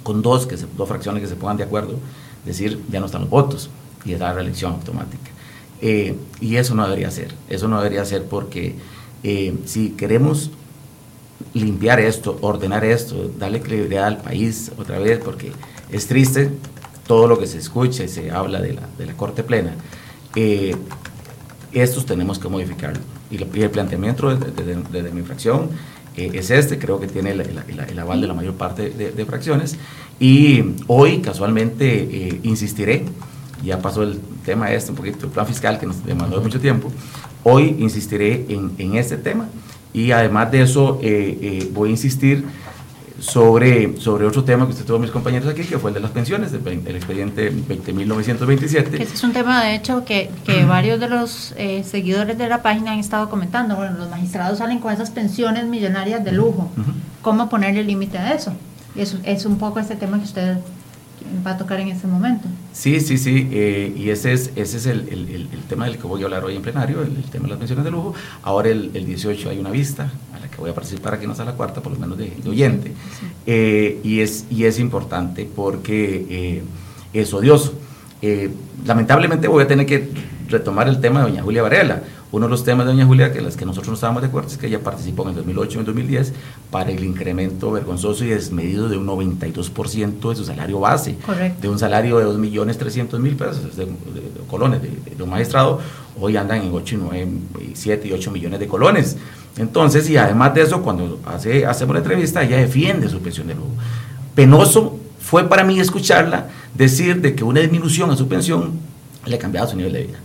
[0.03, 1.95] con dos, que dos fracciones que se pongan de acuerdo,
[2.45, 3.69] decir, ya no están los votos
[4.05, 5.31] y es la reelección automática.
[5.81, 8.75] Eh, y eso no debería ser, eso no debería ser porque
[9.23, 10.51] eh, si queremos
[11.53, 15.51] limpiar esto, ordenar esto, darle credibilidad al país otra vez, porque
[15.91, 16.51] es triste
[17.07, 19.75] todo lo que se escucha y se habla de la, de la Corte Plena,
[20.35, 20.75] eh,
[21.71, 22.99] estos tenemos que modificarlo.
[23.29, 25.69] Y, el planteamiento de, mi fracción
[26.15, 29.77] es este, creo que tiene el, aval de la mayor parte de, fracciones,
[30.19, 33.05] y hoy, casualmente, eh, insistiré,
[33.63, 36.91] ya pasó el tema este, un poquito, el plan fiscal que nos demandó mucho tiempo,
[37.43, 39.47] hoy insistiré en, en este tema.
[39.93, 42.45] Y además de eso eh, eh, voy a insistir
[43.21, 46.11] sobre, sobre otro tema que usted tuvo mis compañeros aquí, que fue el de las
[46.11, 48.95] pensiones, el, expediente 20.927.
[48.95, 51.53] Ese es un tema, de hecho, que, que varios de los
[51.83, 53.75] seguidores de la página han estado comentando.
[53.75, 56.69] Bueno, los magistrados salen con esas pensiones millonarias de lujo.
[57.21, 58.53] ¿Cómo ponerle límite a eso?
[58.95, 60.57] Es, es un poco ese tema que usted
[61.45, 62.47] va a tocar en este momento.
[62.73, 66.07] Sí, sí, sí, eh, y ese es, ese es el, el, el, tema del que
[66.07, 68.13] voy a hablar hoy en plenario, el, tema de las pensiones de lujo.
[68.43, 71.45] Ahora el, 18 hay una vista a la que voy a participar aquí no sea
[71.45, 72.93] la cuarta, por lo menos de, oyente,
[73.45, 76.63] eh, y, es, y es importante porque eh,
[77.13, 77.73] es odioso.
[78.85, 80.09] lamentablemente voy a tener que
[80.47, 83.41] retomar el tema de doña Julia Varela uno de los temas de doña Julia, que
[83.41, 85.73] las que nosotros no estábamos de acuerdo, es que ella participó en el 2008 y
[85.73, 86.33] en el 2010
[86.69, 91.17] para el incremento vergonzoso y desmedido de un 92% de su salario base.
[91.59, 93.87] De un salario de 2.300.000 pesos de,
[94.49, 95.81] colones de, un magistrado,
[96.19, 97.27] hoy andan en 8 y 9,
[97.73, 99.17] 7 y 8 millones de colones.
[99.57, 103.55] Entonces, y además de eso, cuando hace, hacemos la entrevista, ella defiende su pensión de
[103.55, 103.71] lujo.
[104.35, 108.71] Penoso fue para mí escucharla decir de que una disminución a su pensión
[109.25, 110.19] le cambiaba su nivel de vida.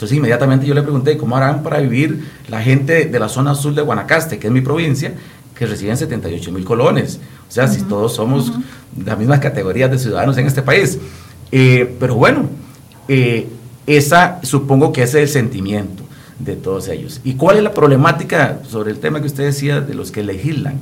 [0.00, 3.74] Entonces inmediatamente yo le pregunté cómo harán para vivir la gente de la zona sur
[3.74, 5.12] de Guanacaste, que es mi provincia,
[5.54, 7.20] que reciben 78 mil colones.
[7.46, 8.50] O sea, si todos somos
[9.04, 10.98] las mismas categorías de ciudadanos en este país.
[11.52, 12.48] Eh, pero bueno,
[13.08, 13.46] eh,
[13.86, 16.02] esa supongo que ese es el sentimiento
[16.38, 17.20] de todos ellos.
[17.22, 20.80] ¿Y cuál es la problemática sobre el tema que usted decía de los que legislan?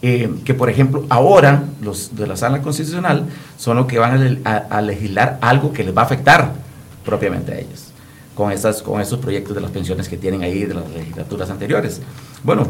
[0.00, 3.24] Eh, que por ejemplo ahora los de la sala constitucional
[3.58, 6.52] son los que van a legislar algo que les va a afectar
[7.04, 7.89] propiamente a ellos
[8.40, 12.00] con, esas, con esos proyectos de las pensiones que tienen ahí de las legislaturas anteriores.
[12.42, 12.68] Bueno,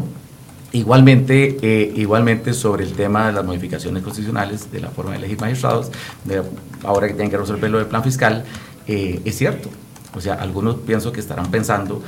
[0.73, 5.39] igualmente, eh, igualmente sobre el tema de las modificaciones constitucionales, de la forma de elegir
[5.39, 5.89] magistrados,
[6.25, 6.43] de,
[6.83, 8.43] ahora que tienen que resolver lo del plan fiscal,
[8.85, 9.69] eh, es cierto.
[10.13, 12.03] O sea, algunos pienso que estarán pensando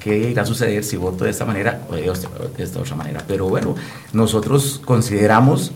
[0.00, 2.12] qué irá a suceder si voto de esta manera o de
[2.58, 3.22] esta otra manera.
[3.24, 3.76] Pero bueno,
[4.12, 5.70] nosotros consideramos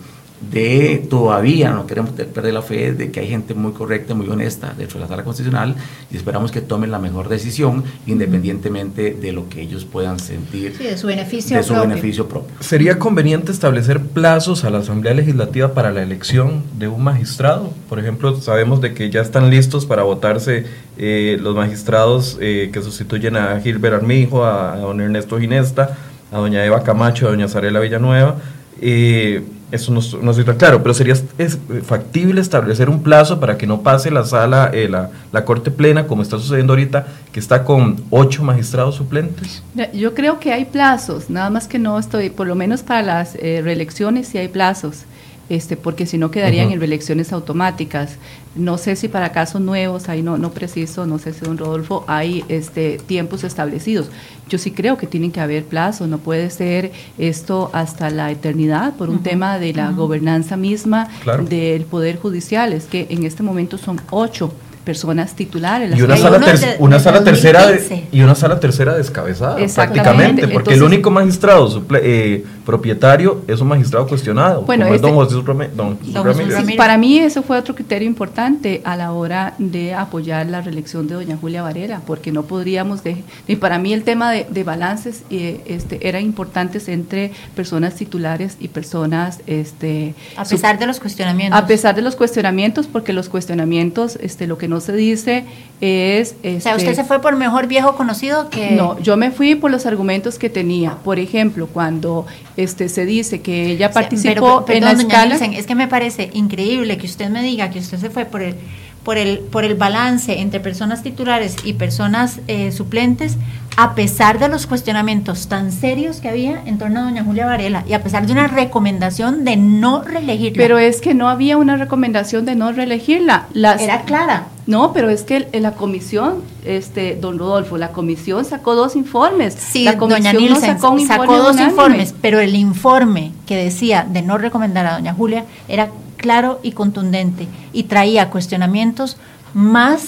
[0.51, 4.73] de todavía no queremos perder la fe de que hay gente muy correcta, muy honesta
[4.77, 5.75] dentro de la sala constitucional
[6.11, 10.97] y esperamos que tomen la mejor decisión independientemente de lo que ellos puedan sentir de
[10.97, 11.89] su beneficio, de su propio.
[11.89, 12.55] beneficio propio.
[12.59, 17.73] ¿Sería conveniente establecer plazos a la Asamblea Legislativa para la elección de un magistrado?
[17.89, 20.65] Por ejemplo, sabemos de que ya están listos para votarse
[20.97, 25.97] eh, los magistrados eh, que sustituyen a Gilbert Armijo, a, a don Ernesto Ginesta,
[26.31, 28.37] a doña Eva Camacho, a doña Zarela Villanueva.
[28.81, 33.65] Eh, eso no, no tan claro, pero sería es factible establecer un plazo para que
[33.65, 37.63] no pase la sala, eh, la, la, Corte Plena, como está sucediendo ahorita, que está
[37.63, 39.63] con ocho magistrados suplentes.
[39.93, 43.35] Yo creo que hay plazos, nada más que no estoy, por lo menos para las
[43.35, 45.05] eh, reelecciones sí hay plazos
[45.49, 48.17] este, porque si no quedarían en reelecciones automáticas.
[48.55, 52.05] No sé si para casos nuevos, ahí no, no preciso, no sé si don Rodolfo,
[52.07, 54.09] hay este, tiempos establecidos.
[54.47, 58.95] Yo sí creo que tienen que haber plazos, no puede ser esto hasta la eternidad
[58.95, 61.09] por un tema de la gobernanza misma
[61.49, 62.71] del Poder Judicial.
[62.71, 64.53] Es que en este momento son ocho
[64.85, 65.97] personas titulares.
[65.97, 66.39] y una sala,
[66.79, 67.73] una sala tercera
[68.11, 73.67] y una sala tercera descabezada prácticamente, porque el único magistrado suple, eh, propietario es un
[73.67, 75.75] magistrado cuestionado, bueno, como este, es don José Ramírez.
[75.75, 76.65] Don Ramírez.
[76.65, 81.07] Sí, para mí eso fue otro criterio importante a la hora de apoyar la reelección
[81.07, 84.63] de doña Julia Varela, porque no podríamos, de, y para mí el tema de, de
[84.63, 89.39] balances eh, este, eran importantes entre personas titulares y personas...
[89.47, 91.59] Este, a pesar de los cuestionamientos.
[91.59, 95.45] A pesar de los cuestionamientos, porque los cuestionamientos, este, lo que no se dice
[95.81, 96.35] es...
[96.43, 98.71] o sea, usted este, se fue por mejor viejo conocido que...
[98.71, 100.95] No, yo me fui por los argumentos que tenía.
[101.03, 102.25] Por ejemplo, cuando
[102.57, 105.35] este se dice que ella participó pero, en la escala.
[105.35, 108.55] es que me parece increíble que usted me diga que usted se fue por el
[109.03, 113.37] por el por el balance entre personas titulares y personas eh, suplentes
[113.77, 117.83] a pesar de los cuestionamientos tan serios que había en torno a doña Julia Varela
[117.87, 120.57] y a pesar de una recomendación de no reelegirla.
[120.57, 123.47] Pero es que no había una recomendación de no reelegirla.
[123.53, 124.47] Las, Era clara.
[124.65, 129.53] No, pero es que la comisión, este, don Rodolfo, la comisión sacó dos informes.
[129.53, 134.37] Sí, la doña Nielsen sacó, sacó dos informes, pero el informe que decía de no
[134.37, 139.17] recomendar a doña Julia era claro y contundente y traía cuestionamientos
[139.53, 140.07] más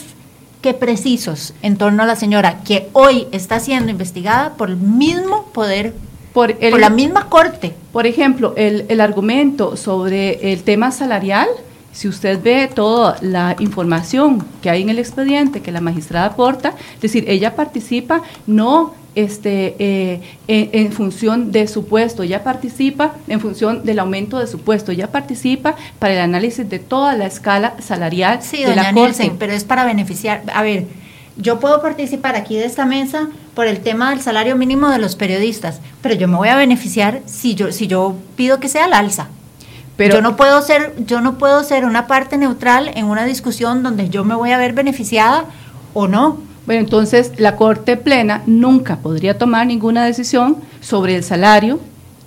[0.61, 5.45] que precisos en torno a la señora que hoy está siendo investigada por el mismo
[5.53, 5.93] poder,
[6.33, 7.73] por, la misma corte.
[7.91, 11.47] Por ejemplo, el, el argumento sobre el tema salarial,
[11.91, 16.73] si usted ve toda la información que hay en el expediente que la magistrada aporta,
[16.95, 23.39] es decir, ella participa no este, eh, en, función de su puesto, ya participa en
[23.39, 27.73] función del aumento de su puesto, ya participa para el análisis de toda la escala
[27.79, 30.85] salarial sí, de la Nielsen, pero es para beneficiar, a ver,
[31.35, 35.15] yo puedo participar aquí de esta mesa por el tema del salario mínimo de los
[35.15, 38.93] periodistas, pero yo me voy a beneficiar si yo, si yo pido que sea al
[38.93, 39.29] alza.
[39.95, 43.81] Pero yo no puedo ser, yo no puedo ser una parte neutral en una discusión
[43.81, 45.45] donde yo me voy a ver beneficiada
[45.95, 46.37] o no.
[46.67, 51.79] Bueno, entonces la Corte Plena nunca podría tomar ninguna decisión sobre el salario,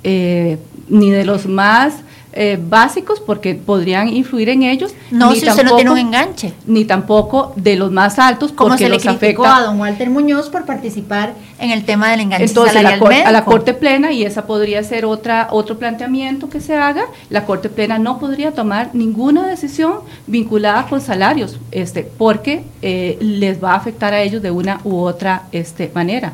[0.03, 0.57] eh,
[0.89, 1.97] ni de los más
[2.33, 4.95] eh, básicos porque podrían influir en ellos.
[5.11, 6.53] No, si usted no tiene un enganche.
[6.67, 10.49] Ni tampoco de los más altos Como se los le criticó a don Walter Muñoz
[10.49, 14.83] por participar en el tema del enganche Entonces, a la Corte Plena, y esa podría
[14.85, 19.95] ser otra otro planteamiento que se haga, la Corte Plena no podría tomar ninguna decisión
[20.27, 24.99] vinculada con salarios, este, porque eh, les va a afectar a ellos de una u
[24.99, 26.33] otra este, manera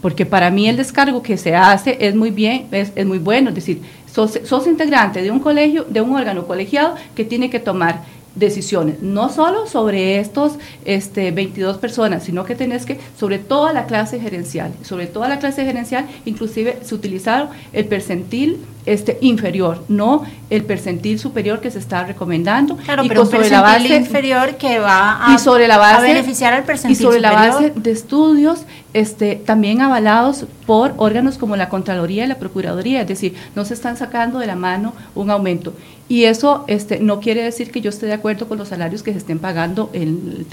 [0.00, 3.48] porque para mí el descargo que se hace es muy bien, es, es muy bueno,
[3.48, 3.82] es decir,
[4.26, 8.02] sos, integrante de un colegio, de un órgano colegiado que tiene que tomar
[8.38, 10.52] decisiones, no solo sobre estos
[10.84, 15.38] este, 22 personas, sino que tenés que, sobre toda la clase gerencial, sobre toda la
[15.38, 21.78] clase gerencial, inclusive se utilizaron el percentil este, inferior, no el percentil superior que se
[21.78, 22.76] está recomendando.
[22.76, 26.54] Claro, pero sobre un la base inferior que va a, y sobre la base, beneficiar
[26.54, 28.64] al percentil Y sobre la base de estudios
[28.94, 33.74] este, también avalados por órganos como la Contraloría y la Procuraduría, es decir, no se
[33.74, 35.74] están sacando de la mano un aumento.
[36.08, 39.12] Y eso este, no quiere decir que yo esté de acuerdo con los salarios que
[39.12, 40.46] se estén pagando en,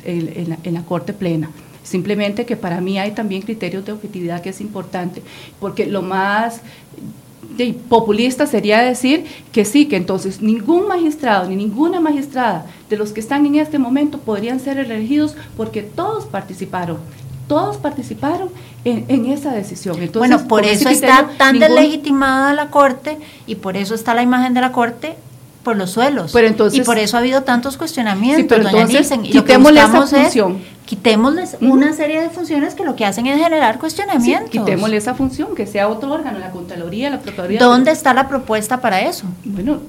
[0.50, 1.50] la, en la Corte Plena.
[1.84, 5.22] Simplemente que para mí hay también criterios de objetividad que es importante,
[5.60, 6.62] porque lo más
[7.90, 13.20] populista sería decir que sí, que entonces ningún magistrado ni ninguna magistrada de los que
[13.20, 16.98] están en este momento podrían ser elegidos porque todos participaron.
[17.48, 18.50] Todos participaron
[18.84, 19.98] en, esa decisión.
[20.02, 24.56] Entonces, bueno, por, eso está tan deslegitimada la Corte y por eso está la imagen
[24.56, 25.16] de la Corte
[25.66, 26.32] por los suelos.
[26.32, 29.54] Pero entonces, y por eso ha habido tantos cuestionamientos, sí, pero entonces, y lo que
[29.54, 30.56] esa función.
[30.56, 34.52] Es, quitémosles una serie de funciones que lo que hacen es generar cuestionamientos.
[34.52, 37.60] Sí, quitémosle esa función, que sea otro órgano, la Contraloría, la Procuraduría.
[37.60, 39.26] ¿Dónde está la propuesta para eso?
[39.44, 39.80] Bueno,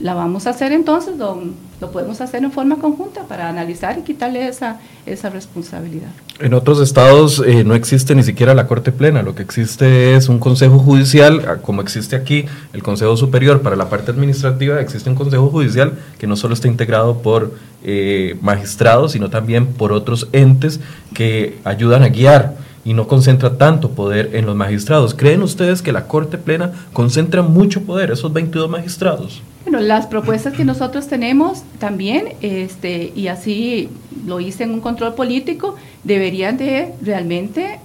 [0.00, 4.02] la vamos a hacer entonces, don, lo podemos hacer en forma conjunta para analizar y
[4.02, 6.10] quitarle esa, esa responsabilidad.
[6.38, 10.28] En otros estados eh, no existe ni siquiera la Corte Plena, lo que existe es
[10.28, 15.08] un Consejo Judicial, ah, como existe aquí el Consejo Superior para la parte administrativa, existe
[15.08, 20.28] un Consejo Judicial que no solo está integrado por eh, magistrados, sino también por otros
[20.32, 20.80] entes
[21.14, 25.14] que ayudan a guiar y no concentra tanto poder en los magistrados.
[25.14, 29.42] ¿Creen ustedes que la Corte Plena concentra mucho poder, esos 22 magistrados?
[29.64, 33.90] Bueno, las propuestas que nosotros tenemos también, este, y así
[34.26, 37.78] lo hice en un control político, deberían de realmente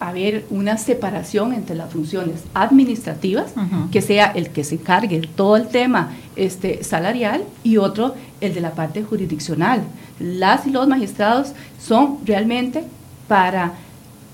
[0.00, 3.52] haber una separación entre las funciones administrativas,
[3.90, 8.60] que sea el que se encargue todo el tema este, salarial y otro el de
[8.60, 9.82] la parte jurisdiccional.
[10.18, 12.84] Las y los magistrados son realmente
[13.28, 13.74] para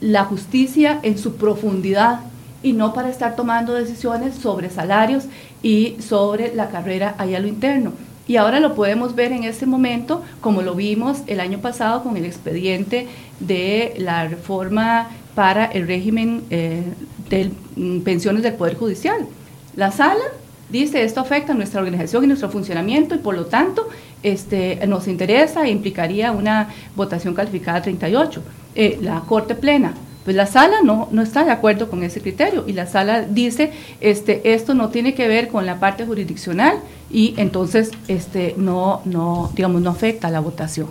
[0.00, 2.20] la justicia en su profundidad
[2.62, 5.24] y no para estar tomando decisiones sobre salarios
[5.62, 7.92] y sobre la carrera allá a lo interno.
[8.26, 12.16] Y ahora lo podemos ver en este momento, como lo vimos el año pasado con
[12.16, 13.08] el expediente
[13.40, 16.84] de la reforma para el régimen eh,
[17.28, 19.26] de mm, pensiones del Poder Judicial.
[19.74, 20.22] La sala
[20.68, 23.88] dice esto afecta a nuestra organización y nuestro funcionamiento y por lo tanto
[24.22, 28.42] este, nos interesa e implicaría una votación calificada 38.
[28.74, 29.94] Eh, la Corte Plena,
[30.24, 33.72] pues la sala no, no está de acuerdo con ese criterio y la sala dice
[34.00, 36.78] este, esto no tiene que ver con la parte jurisdiccional
[37.10, 40.88] y entonces este, no, no, digamos, no afecta a la votación.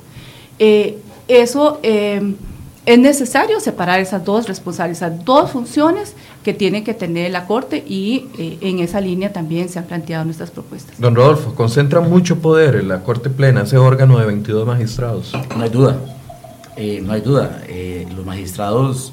[0.57, 2.35] Eh, eso eh,
[2.85, 7.83] es necesario separar esas dos responsabilidades, esas dos funciones que tiene que tener la Corte
[7.87, 10.99] y eh, en esa línea también se han planteado nuestras propuestas.
[10.99, 15.33] Don Rodolfo, concentra mucho poder en la Corte Plena, ese órgano de 22 magistrados.
[15.55, 16.18] No hay duda,
[16.79, 17.61] eh, no hay duda.
[17.67, 19.11] Eh, los magistrados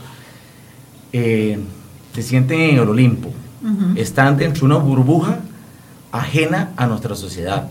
[1.13, 3.33] se sienten en el Olimpo,
[3.95, 5.39] están dentro de una burbuja
[6.13, 7.69] ajena a nuestra sociedad.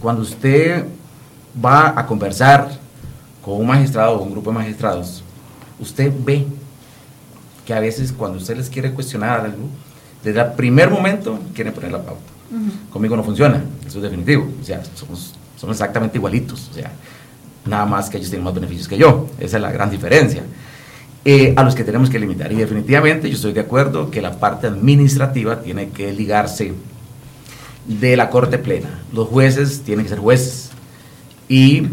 [0.00, 0.86] cuando usted
[1.64, 2.78] va a conversar
[3.44, 5.22] con un magistrado o un grupo de magistrados,
[5.78, 6.46] usted ve
[7.64, 9.68] que a veces cuando usted les quiere cuestionar algo,
[10.22, 12.22] desde el primer momento quieren poner la pauta.
[12.90, 14.48] Conmigo no funciona, eso es definitivo.
[14.60, 16.68] O sea, somos, somos exactamente igualitos.
[16.70, 16.92] O sea,
[17.66, 19.28] nada más que ellos tienen más beneficios que yo.
[19.38, 20.42] Esa es la gran diferencia.
[21.24, 22.52] Eh, a los que tenemos que limitar.
[22.52, 26.74] Y definitivamente yo estoy de acuerdo que la parte administrativa tiene que ligarse
[27.86, 29.02] de la Corte Plena.
[29.12, 30.70] Los jueces tienen que ser jueces.
[31.48, 31.88] Y,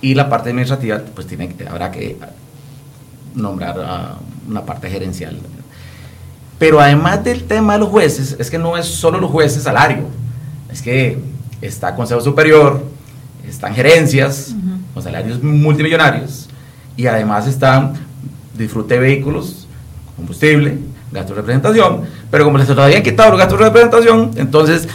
[0.00, 2.16] y la parte administrativa, pues tiene, habrá que
[3.34, 4.18] nombrar a
[4.48, 5.38] una parte gerencial.
[6.58, 10.04] Pero además del tema de los jueces, es que no es solo los jueces salario,
[10.70, 11.18] es que
[11.60, 12.84] está Consejo Superior,
[13.48, 14.54] están gerencias,
[14.94, 16.48] con salarios multimillonarios,
[16.96, 17.94] y además están
[18.56, 19.66] disfrute de vehículos,
[20.16, 20.78] combustible,
[21.12, 24.88] gasto de representación, pero como les todavía quitado los gastos de representación, entonces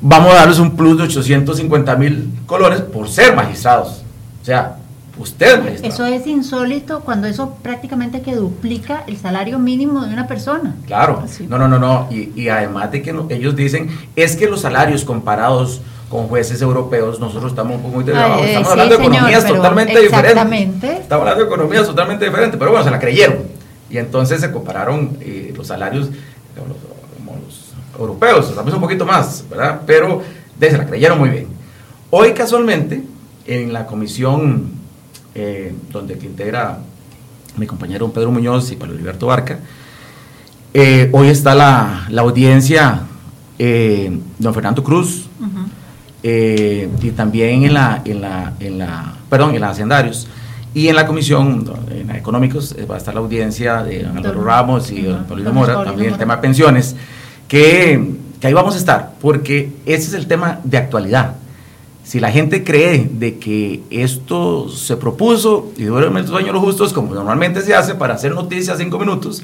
[0.00, 4.02] vamos a darles un plus de 850 mil colores por ser magistrados.
[4.42, 4.76] O sea,
[5.20, 10.74] Usted, Eso es insólito cuando eso prácticamente que duplica el salario mínimo de una persona.
[10.86, 11.22] Claro.
[11.46, 12.08] No, no, no, no.
[12.10, 17.52] Y, además de que ellos dicen, es que los salarios comparados con jueces europeos, nosotros
[17.52, 18.44] estamos muy debajo.
[18.44, 20.98] Estamos hablando de economías totalmente diferentes.
[21.00, 23.38] Estamos hablando de economías totalmente diferentes, pero bueno, se la creyeron.
[23.88, 26.10] Y entonces se compararon eh, los salarios
[26.56, 29.82] los, los europeos, tal vez un poquito más, ¿verdad?
[29.86, 30.20] Pero
[30.58, 31.46] de, se la creyeron muy bien.
[32.10, 33.02] Hoy casualmente,
[33.46, 34.72] en la comisión
[35.34, 36.78] eh, donde que integra
[37.56, 39.60] mi compañero Pedro Muñoz y Pablo Heriberto Barca.
[40.74, 43.02] Eh, hoy está la, la audiencia
[43.58, 45.28] eh, don Fernando Cruz
[46.22, 50.28] y también en la, en la, en la, perdón, en la Hacendarios.
[50.72, 54.44] Y en la comisión en la económicos va a estar la audiencia de don Álvaro
[54.44, 56.94] Ramos y don Paulino Mora, también el tema de pensiones,
[57.48, 61.34] que, que ahí vamos a estar, porque ese es el tema de actualidad.
[62.04, 66.92] Si la gente cree de que esto se propuso y duerme el sueño los justos,
[66.92, 69.42] como normalmente se hace para hacer noticias cinco minutos,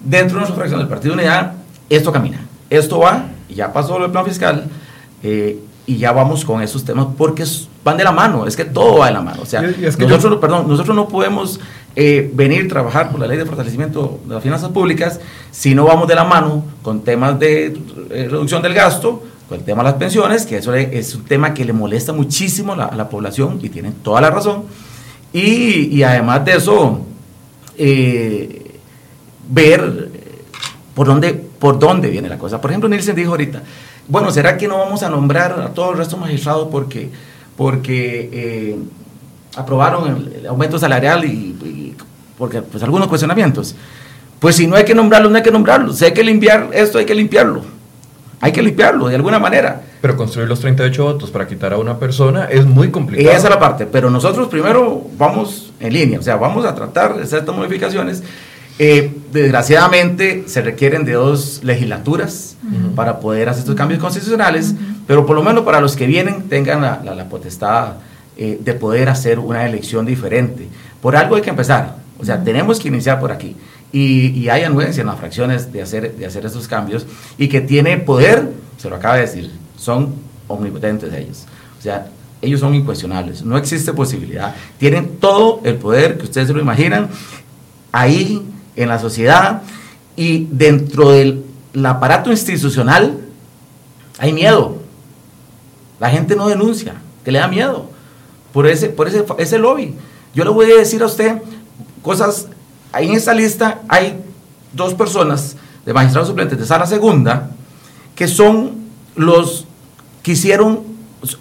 [0.00, 1.54] dentro de nuestra fracción del Partido Unidad,
[1.90, 2.46] esto camina.
[2.70, 4.64] Esto va, ya pasó el plan fiscal,
[5.22, 7.44] eh, y ya vamos con esos temas porque
[7.82, 9.42] van de la mano, es que todo va de la mano.
[9.42, 11.60] O sea, nosotros, perdón, nosotros no podemos
[11.94, 15.20] eh, venir a trabajar por la ley de fortalecimiento de las finanzas públicas
[15.50, 17.66] si no vamos de la mano con temas de
[18.10, 21.52] eh, reducción del gasto con el tema de las pensiones, que eso es un tema
[21.52, 24.64] que le molesta muchísimo a la, población y tienen toda la razón.
[25.34, 27.00] Y, además de eso,
[27.76, 28.80] eh,
[29.48, 30.10] ver
[30.94, 32.60] por dónde, por dónde viene la cosa.
[32.60, 33.62] Por ejemplo, Nielsen dijo ahorita,
[34.08, 37.10] bueno, ¿será que no vamos a nombrar a todo el resto magistrados porque,
[37.56, 38.76] porque eh,
[39.56, 41.94] aprobaron el, aumento salarial y,
[42.36, 43.74] porque pues algunos cuestionamientos?
[44.38, 45.92] Pues si no hay que nombrarlo, no hay que nombrarlo.
[45.92, 47.74] Si hay que limpiar esto, hay que limpiarlo
[48.44, 49.80] hay que limpiarlo de alguna manera.
[50.02, 53.30] Pero construir los 38 votos para quitar a una persona es muy complicado.
[53.30, 57.16] Esa es la parte, pero nosotros primero vamos en línea, o sea, vamos a tratar
[57.16, 58.22] de hacer estas modificaciones.
[58.78, 62.56] Eh, desgraciadamente se requieren de dos legislaturas
[62.96, 64.74] para poder hacer estos cambios constitucionales,
[65.06, 67.94] pero por lo menos para los que vienen tengan la, potestad
[68.36, 70.68] eh, de poder hacer una elección diferente.
[71.00, 73.54] Por algo hay que empezar, o sea, tenemos que iniciar por aquí.
[73.92, 77.06] Y, hay anuencia en las fracciones de hacer, de hacer estos cambios
[77.38, 80.14] y que tiene poder, se lo acaba de decir, son
[80.48, 81.44] omnipotentes ellos.
[81.78, 82.08] O sea,
[82.42, 84.52] ellos son incuestionables, no existe posibilidad.
[84.78, 87.08] Tienen todo el poder que ustedes se lo imaginan.
[87.92, 88.42] Ahí
[88.76, 89.62] en la sociedad
[90.16, 91.44] y dentro del
[91.84, 93.18] aparato institucional
[94.18, 94.78] hay miedo.
[96.00, 96.94] La gente no denuncia,
[97.24, 97.90] que le da miedo
[98.52, 99.94] por ese, por ese, ese lobby.
[100.34, 101.40] Yo le voy a decir a usted
[102.02, 102.48] cosas
[102.94, 104.22] Ahí en esta lista hay
[104.72, 107.50] dos personas de magistrados suplentes de sala segunda
[108.14, 108.84] que son
[109.16, 109.66] los
[110.22, 110.84] que hicieron,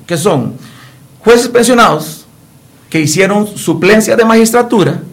[0.08, 0.56] que son
[1.20, 2.26] jueces pensionados
[2.90, 5.04] que hicieron suplencia de magistratura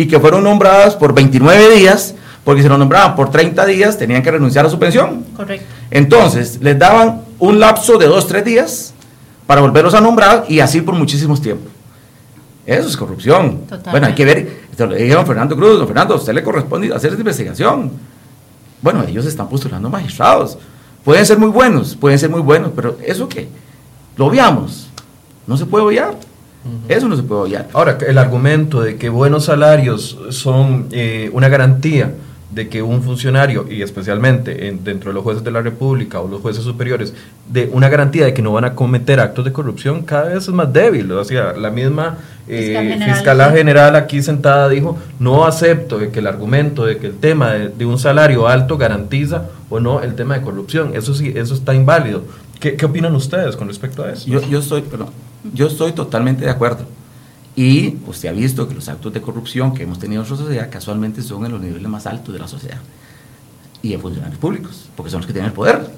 [0.00, 4.22] y que fueron nombradas por 29 días porque si lo nombraban por 30 días tenían
[4.22, 5.26] que renunciar a su pensión.
[5.36, 5.66] Correcto.
[5.90, 8.94] Entonces, les daban un lapso de dos, tres días
[9.46, 11.70] para volverlos a nombrar y así por muchísimos tiempos.
[12.64, 13.58] Eso es corrupción.
[13.58, 13.90] Totalmente.
[13.90, 16.94] Bueno, hay que ver, esto le dijeron Fernando Cruz, don Fernando, a usted le corresponde
[16.94, 17.92] hacer esa investigación.
[18.80, 20.56] Bueno, ellos están postulando magistrados.
[21.04, 23.48] Pueden ser muy buenos, pueden ser muy buenos, pero ¿eso qué?
[24.16, 24.88] Lo obviamos.
[25.46, 26.29] No se puede obviar.
[26.88, 27.68] Eso no se puede obviar.
[27.72, 32.12] Ahora, el argumento de que buenos salarios son eh, una garantía
[32.50, 36.26] de que un funcionario, y especialmente en- dentro de los jueces de la República o
[36.26, 37.14] los jueces superiores,
[37.48, 40.48] de una garantía de que no van a cometer actos de corrupción, cada vez es
[40.48, 41.10] más débil.
[41.12, 43.56] O sea, la misma eh, Fiscal general, fiscal sí.
[43.56, 47.68] general aquí sentada dijo, no acepto de que el argumento de que el tema de,
[47.68, 50.90] de un salario alto garantiza o no el tema de corrupción.
[50.94, 52.24] Eso sí, eso está inválido.
[52.58, 54.28] ¿Qué, qué opinan ustedes con respecto a eso?
[54.28, 55.10] Yo, yo, estoy, perdón,
[55.54, 56.84] yo estoy totalmente de acuerdo.
[57.56, 60.70] Y usted ha visto que los actos de corrupción que hemos tenido en nuestra sociedad
[60.70, 62.78] casualmente son en los niveles más altos de la sociedad
[63.82, 65.90] y en funcionarios públicos, porque son los que tienen el poder.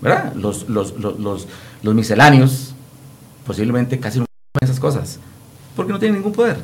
[0.00, 0.34] ¿Verdad?
[0.34, 1.46] Los, los, los, los,
[1.82, 2.74] los misceláneos
[3.46, 5.18] posiblemente casi no hacen esas cosas,
[5.74, 6.58] porque no tienen ningún poder.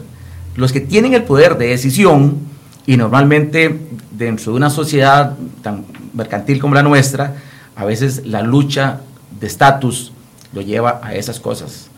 [0.56, 2.38] Los que tienen el poder de decisión,
[2.86, 3.80] y normalmente
[4.10, 7.36] dentro de una sociedad tan mercantil como la nuestra,
[7.76, 9.00] a veces la lucha
[9.40, 10.12] de estatus
[10.54, 11.88] lo lleva a esas cosas.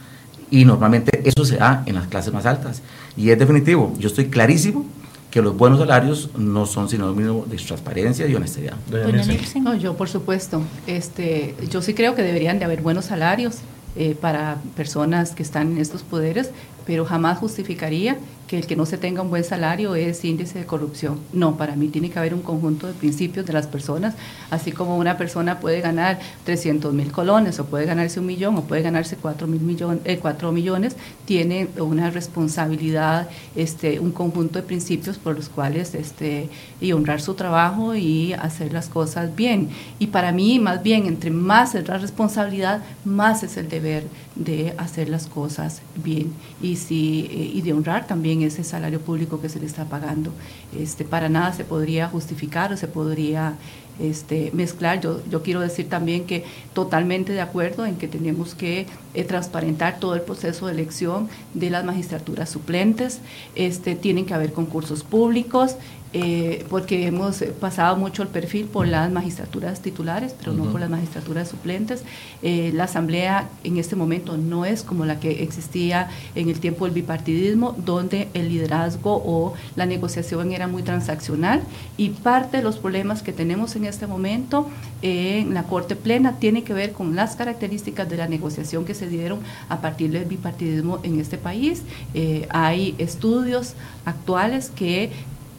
[0.51, 2.83] Y normalmente eso se da en las clases más altas.
[3.17, 4.87] Y es definitivo, yo estoy clarísimo
[5.31, 8.75] que los buenos salarios no son sinónimo de transparencia y honestidad.
[8.91, 9.25] Doña.
[9.25, 9.65] Nilsen.
[9.65, 10.63] No, yo por supuesto.
[10.87, 13.59] Este, yo sí creo que deberían de haber buenos salarios
[13.97, 16.51] eh, para personas que están en estos poderes,
[16.87, 18.17] pero jamás justificaría
[18.47, 21.19] que el que no se tenga un buen salario es índice de corrupción.
[21.33, 24.15] No, para mí tiene que haber un conjunto de principios de las personas,
[24.51, 28.63] así como una persona puede ganar 300 mil colones o puede ganarse un millón o
[28.63, 35.19] puede ganarse 4, mil eh, 4 millones, tiene una responsabilidad, este, un conjunto de principios
[35.19, 36.49] por los cuales este,
[36.81, 39.71] y honrar su trabajo y hacer las cosas bien.
[39.99, 44.05] Y para mí, más bien, entre más es la responsabilidad, más es el deber
[44.37, 46.33] de hacer las cosas bien
[46.63, 50.31] y, si, eh, y de honrar también ese salario público que se le está pagando.
[50.79, 53.57] Este, para nada se podría justificar o se podría
[53.99, 55.01] este, mezclar.
[55.01, 59.99] Yo, yo quiero decir también que totalmente de acuerdo en que tenemos que eh, transparentar
[59.99, 63.21] todo el proceso de elección de las magistraturas suplentes.
[63.55, 65.77] Este, tienen que haber concursos públicos.
[66.19, 70.73] Eh, porque hemos pasado mucho el perfil por las magistraturas titulares, pero no Ujú.
[70.73, 72.05] por las magistraturas suplentes.
[72.43, 76.87] Eh, la asamblea en este momento no es como la que existía en el tiempo
[76.87, 81.61] del bipartidismo, donde el liderazgo o la negociación era muy transaccional
[81.99, 84.71] y parte de los problemas que tenemos en este momento
[85.03, 88.95] eh, en la Corte Plena tiene que ver con las características de la negociación que
[88.95, 91.83] se dieron a partir del bipartidismo en este país.
[92.15, 93.75] Eh, hay estudios
[94.07, 95.11] actuales que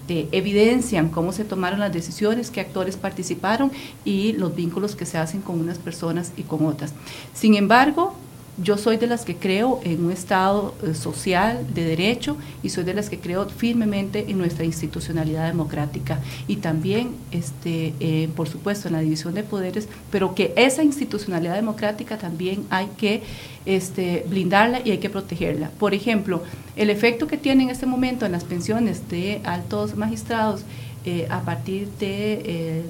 [0.08, 3.72] te evidencian cómo se tomaron las decisiones, qué actores participaron
[4.06, 6.94] y los vínculos que se hacen con unas personas y con otras.
[7.34, 8.16] Sin embargo,
[8.62, 12.84] yo soy de las que creo en un Estado eh, social de derecho y soy
[12.84, 18.88] de las que creo firmemente en nuestra institucionalidad democrática y también, este, eh, por supuesto,
[18.88, 23.22] en la división de poderes, pero que esa institucionalidad democrática también hay que
[23.66, 25.70] este, blindarla y hay que protegerla.
[25.80, 26.42] Por ejemplo,
[26.76, 30.62] el efecto que tiene en este momento en las pensiones de altos magistrados
[31.06, 32.84] eh, a partir de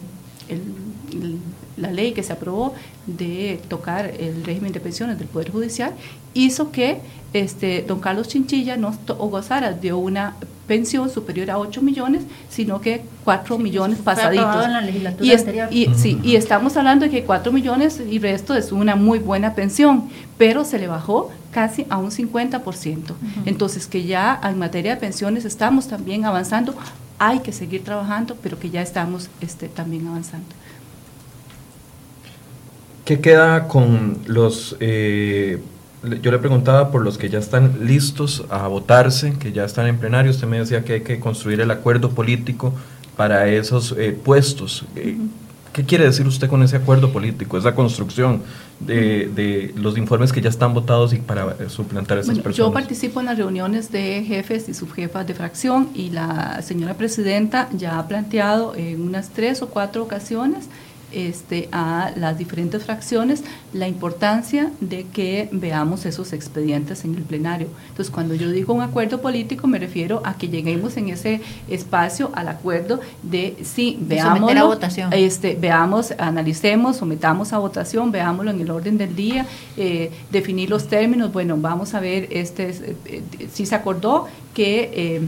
[1.78, 2.74] la ley que se aprobó
[3.06, 5.94] de tocar el régimen de pensiones del Poder Judicial
[6.34, 7.00] hizo que
[7.34, 10.36] este, don Carlos Chinchilla no gozara de una
[10.68, 14.66] pensión superior a 8 millones, sino que 4 millones pasaditos.
[14.66, 15.42] en la legislatura y, es-
[15.96, 20.10] sí, y estamos hablando de que 4 millones y resto es una muy buena pensión,
[20.38, 23.14] pero se le bajó casi a un 50%.
[23.46, 26.76] Entonces, que ya en materia de pensiones estamos también avanzando,
[27.20, 30.48] hay que seguir trabajando, pero que ya estamos este, también avanzando.
[33.08, 34.76] ¿Qué queda con los...
[34.82, 35.60] eh,
[36.22, 39.98] yo le preguntaba por los que ya están listos a votarse, que ya están en
[39.98, 40.30] plenario.
[40.30, 42.74] Usted me decía que hay que construir el acuerdo político
[43.16, 44.84] para esos eh, puestos.
[44.98, 45.16] Eh,
[45.72, 48.42] ¿Qué quiere decir usted con ese acuerdo político, esa construcción
[48.82, 52.68] de, de los informes que ya están votados y para suplantar a esas Bueno, personas?
[52.68, 57.70] yo participo en las reuniones de jefes y subjefas de fracción y la señora presidenta
[57.74, 60.66] ya ha planteado en unas tres o cuatro ocasiones
[61.12, 63.44] este, a las diferentes fracciones
[63.74, 67.68] la importancia de que veamos esos expedientes en el plenario.
[67.90, 72.32] Entonces, cuando yo digo un acuerdo político, me refiero a que lleguemos en ese espacio
[72.34, 74.52] al acuerdo de sí, veamos
[75.12, 79.46] este, veamos, analicemos, sometamos a votación, veámoslo en el orden del día,
[79.76, 84.92] eh, definir los términos, bueno, vamos a ver este, eh, eh, si se acordó que
[84.94, 85.22] eh,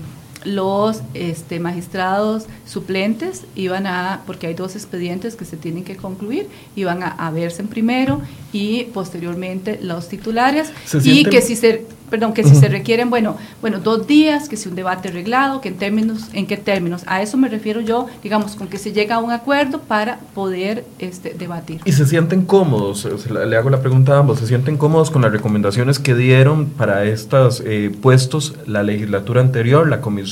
[0.45, 6.47] los este, magistrados suplentes iban a, porque hay dos expedientes que se tienen que concluir,
[6.75, 8.21] iban a, a verse en primero
[8.53, 10.71] y posteriormente los titulares
[11.03, 14.67] y que si se perdón, que si se requieren, bueno, bueno, dos días, que si
[14.67, 17.03] un debate arreglado, que en términos, en qué términos.
[17.05, 20.85] A eso me refiero yo, digamos, con que se llega a un acuerdo para poder
[20.97, 21.81] este, debatir.
[21.85, 23.07] ¿Y se sienten cómodos?
[23.29, 27.05] Le hago la pregunta a ambos, ¿se sienten cómodos con las recomendaciones que dieron para
[27.05, 30.28] estos eh, puestos la legislatura anterior, la comisión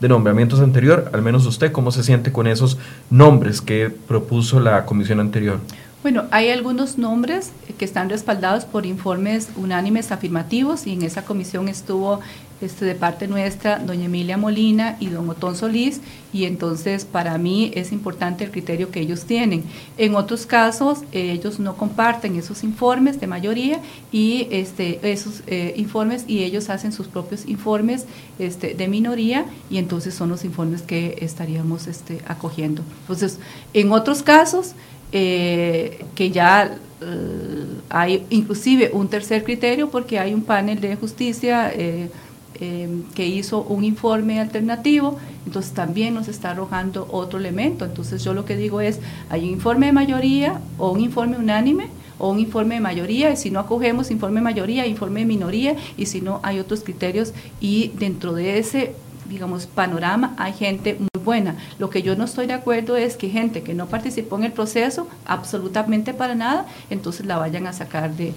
[0.00, 1.10] de nombramientos anterior?
[1.12, 2.78] Al menos usted, ¿cómo se siente con esos
[3.10, 5.58] nombres que propuso la comisión anterior?
[6.02, 11.68] Bueno, hay algunos nombres que están respaldados por informes unánimes afirmativos y en esa comisión
[11.68, 12.20] estuvo
[12.64, 16.00] este, de parte nuestra doña Emilia Molina y don Otón Solís
[16.32, 19.64] y entonces para mí es importante el criterio que ellos tienen.
[19.98, 26.24] En otros casos ellos no comparten esos informes de mayoría y este, esos eh, informes
[26.26, 28.06] y ellos hacen sus propios informes
[28.38, 32.82] este, de minoría y entonces son los informes que estaríamos este, acogiendo.
[33.02, 33.38] Entonces,
[33.72, 34.74] en otros casos
[35.16, 41.70] eh, que ya eh, hay inclusive un tercer criterio porque hay un panel de justicia
[41.72, 42.10] eh,
[42.58, 47.84] que hizo un informe alternativo, entonces también nos está arrojando otro elemento.
[47.84, 51.88] Entonces yo lo que digo es, hay un informe de mayoría o un informe unánime
[52.18, 55.76] o un informe de mayoría, y si no acogemos informe de mayoría, informe de minoría,
[55.96, 58.94] y si no hay otros criterios, y dentro de ese
[59.28, 61.56] digamos, panorama, hay gente muy buena.
[61.78, 64.52] Lo que yo no estoy de acuerdo es que gente que no participó en el
[64.52, 68.34] proceso, absolutamente para nada, entonces la vayan a sacar de...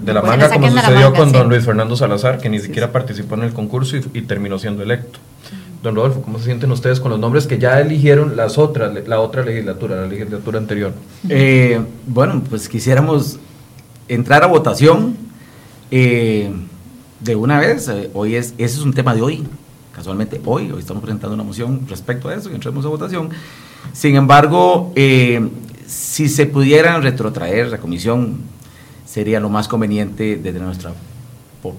[0.00, 3.44] De la manga, como sucedió con don Luis Fernando Salazar, que ni siquiera participó en
[3.44, 5.18] el concurso y, terminó siendo electo.
[5.82, 9.20] Don Rodolfo, ¿cómo se sienten ustedes con los nombres que ya eligieron las otras, la
[9.20, 10.92] otra legislatura, la legislatura anterior?
[11.28, 13.38] Eh, bueno, pues quisiéramos
[14.08, 15.16] entrar a votación
[15.90, 16.50] eh,
[17.20, 17.88] de una vez.
[17.88, 19.46] Eh, hoy es, ese es un tema de hoy
[19.98, 23.30] casualmente hoy, hoy estamos presentando una moción respecto a eso y entremos a votación.
[23.92, 25.48] Sin embargo, eh,
[25.88, 28.42] si se pudieran retrotraer la comisión,
[29.04, 30.92] sería lo más conveniente desde nuestra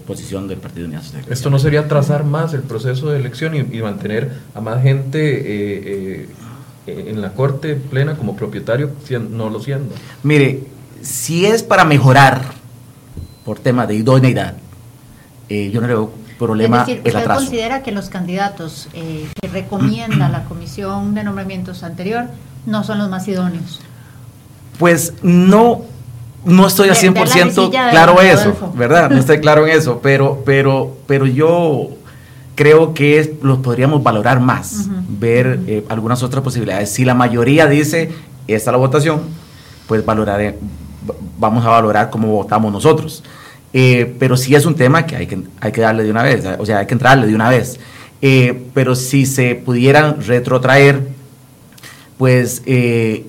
[0.05, 1.23] posición del Partido Unidad Social.
[1.29, 6.27] ¿Esto no sería trazar más el proceso de elección y, mantener a más gente eh,
[6.87, 8.91] eh, en la Corte plena como propietario,
[9.31, 9.95] no lo siendo?
[10.23, 10.63] Mire,
[11.01, 12.41] si es para mejorar
[13.45, 14.57] por tema de idoneidad,
[15.49, 20.29] yo no le veo problema es decir, ¿usted considera que los candidatos eh, que recomienda
[20.29, 22.25] la comisión de nombramientos anterior
[22.65, 23.81] no son los más idóneos?
[24.79, 25.81] Pues no,
[26.45, 29.09] no estoy a 100% claro eso, ¿verdad?
[29.09, 31.89] No estoy claro en eso, pero, pero, pero yo
[32.55, 36.89] creo que los podríamos valorar más, ver eh, algunas otras posibilidades.
[36.91, 38.11] Si la mayoría dice,
[38.47, 39.21] esta es la votación,
[39.87, 40.57] pues valoraré,
[41.37, 43.23] vamos a valorar cómo votamos nosotros.
[43.73, 46.43] Eh, pero sí es un tema que hay, que hay que darle de una vez,
[46.57, 47.79] o sea, hay que entrarle de una vez.
[48.21, 51.07] Eh, pero si se pudieran retrotraer,
[52.17, 53.25] pues eh,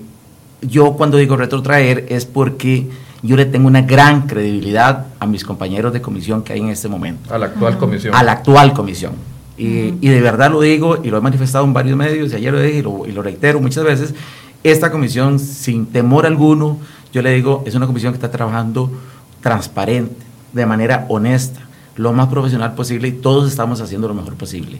[0.62, 2.88] yo cuando digo retrotraer es porque
[3.22, 6.88] yo le tengo una gran credibilidad a mis compañeros de comisión que hay en este
[6.88, 7.32] momento.
[7.32, 8.14] A la actual comisión.
[8.14, 9.12] A la actual comisión.
[9.58, 12.50] Y, y, de verdad lo digo y lo he manifestado en varios medios, y ayer
[12.50, 14.14] lo dije y lo, y lo reitero muchas veces,
[14.64, 16.78] esta comisión sin temor alguno,
[17.12, 18.90] yo le digo, es una comisión que está trabajando
[19.42, 21.60] transparente, de manera honesta,
[21.96, 24.78] lo más profesional posible y todos estamos haciendo lo mejor posible.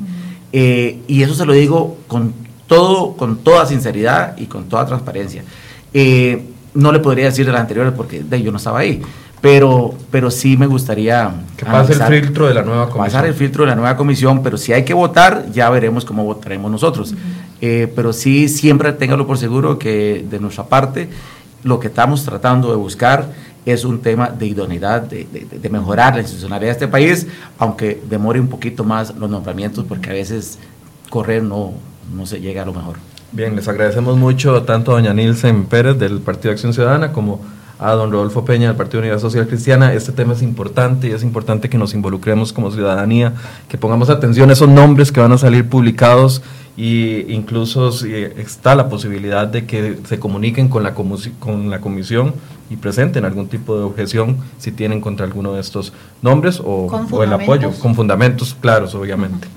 [0.53, 2.33] Eh, y eso se lo digo con,
[2.67, 5.45] todo, con toda sinceridad y con toda transparencia.
[5.93, 6.45] Eh,
[6.75, 9.03] no le podría decir de las anteriores porque de, yo no estaba ahí,
[9.41, 11.33] pero, pero sí me gustaría...
[11.57, 13.05] Que pase el filtro de la nueva comisión.
[13.07, 16.25] Pasar el filtro de la nueva comisión, pero si hay que votar, ya veremos cómo
[16.25, 17.15] votaremos nosotros.
[17.61, 21.09] Eh, pero sí, siempre téngalo por seguro que de nuestra parte,
[21.63, 23.29] lo que estamos tratando de buscar
[23.67, 27.27] es un tema de idoneidad, de, mejorar la institucionalidad de este país,
[27.59, 30.59] aunque demore un poquito más los nombramientos, porque a veces
[31.11, 31.73] correr no,
[32.15, 32.97] no se llega a lo mejor.
[33.33, 37.41] Bien, les agradecemos mucho tanto a doña Nilsen Pérez del Partido de Acción Ciudadana como
[37.79, 39.95] a don Rodolfo Peña del Partido de Unidad Social Cristiana.
[39.95, 43.35] Este tema es importante y es importante que nos involucremos como ciudadanía,
[43.69, 46.43] que pongamos atención a esos nombres que van a salir publicados
[46.77, 52.35] y incluso si está la posibilidad de que se comuniquen con la, con la comisión
[52.71, 55.93] y presenten algún tipo de objeción si tienen contra alguno de estos
[56.23, 56.89] nombres o,
[57.23, 59.49] el apoyo, con fundamentos claros, obviamente.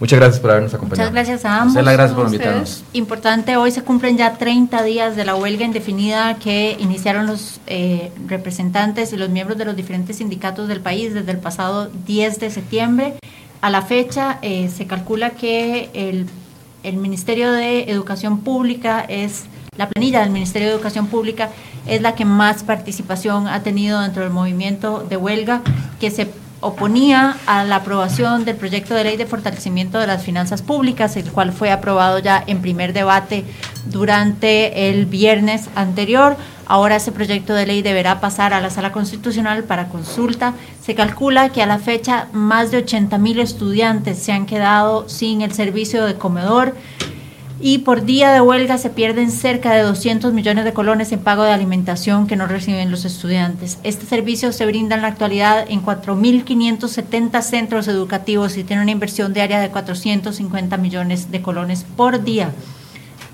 [0.00, 1.10] Muchas gracias por habernos acompañado.
[1.10, 1.74] Muchas gracias a ambos.
[1.74, 2.84] Muchas gracias por invitarnos.
[2.94, 8.10] Importante, hoy se cumplen ya 30 días de la huelga indefinida que iniciaron los eh,
[8.26, 12.50] representantes y los miembros de los diferentes sindicatos del país desde el pasado 10 de
[12.50, 13.14] septiembre.
[13.60, 16.26] A la fecha eh, se calcula que el,
[16.84, 19.44] el Ministerio de Educación Pública es
[19.76, 21.50] la planilla del Ministerio de Educación Pública
[21.86, 25.62] es la que más participación ha tenido dentro del movimiento de huelga,
[26.00, 26.28] que se
[26.62, 31.30] oponía a la aprobación del proyecto de ley de fortalecimiento de las finanzas públicas, el
[31.30, 33.44] cual fue aprobado ya en primer debate
[33.86, 36.36] durante el viernes anterior.
[36.66, 40.54] Ahora ese proyecto de ley deberá pasar a la sala constitucional para consulta.
[40.80, 45.42] Se calcula que a la fecha más de 80 mil estudiantes se han quedado sin
[45.42, 46.74] el servicio de comedor
[47.64, 51.44] y por día de huelga se pierden cerca de 200 millones de colones en pago
[51.44, 53.78] de alimentación que no reciben los estudiantes.
[53.84, 59.32] Este servicio se brinda en la actualidad en 4.570 centros educativos y tiene una inversión
[59.32, 62.50] diaria de 450 millones de colones por día.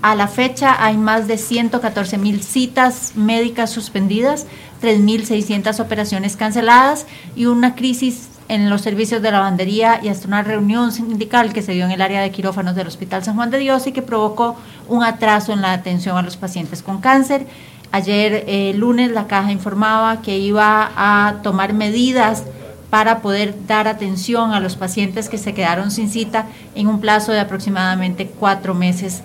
[0.03, 4.45] A la fecha hay más de 114 mil citas médicas suspendidas,
[4.81, 10.91] 3.600 operaciones canceladas y una crisis en los servicios de lavandería y hasta una reunión
[10.91, 13.85] sindical que se dio en el área de quirófanos del Hospital San Juan de Dios
[13.87, 17.45] y que provocó un atraso en la atención a los pacientes con cáncer.
[17.91, 22.43] Ayer eh, lunes la caja informaba que iba a tomar medidas
[22.89, 27.31] para poder dar atención a los pacientes que se quedaron sin cita en un plazo
[27.31, 29.21] de aproximadamente cuatro meses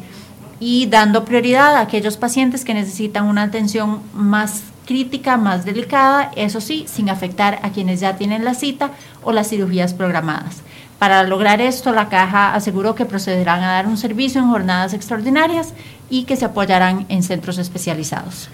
[0.61, 6.61] y dando prioridad a aquellos pacientes que necesitan una atención más crítica más delicada, eso
[6.61, 8.91] sí, sin afectar a quienes ya tienen la cita
[9.23, 10.63] o las cirugías programadas.
[10.99, 15.75] Para lograr esto, la Caja aseguró que procederán a dar un servicio en jornadas extraordinarias
[16.09, 18.49] y que se apoyarán en centros especializados.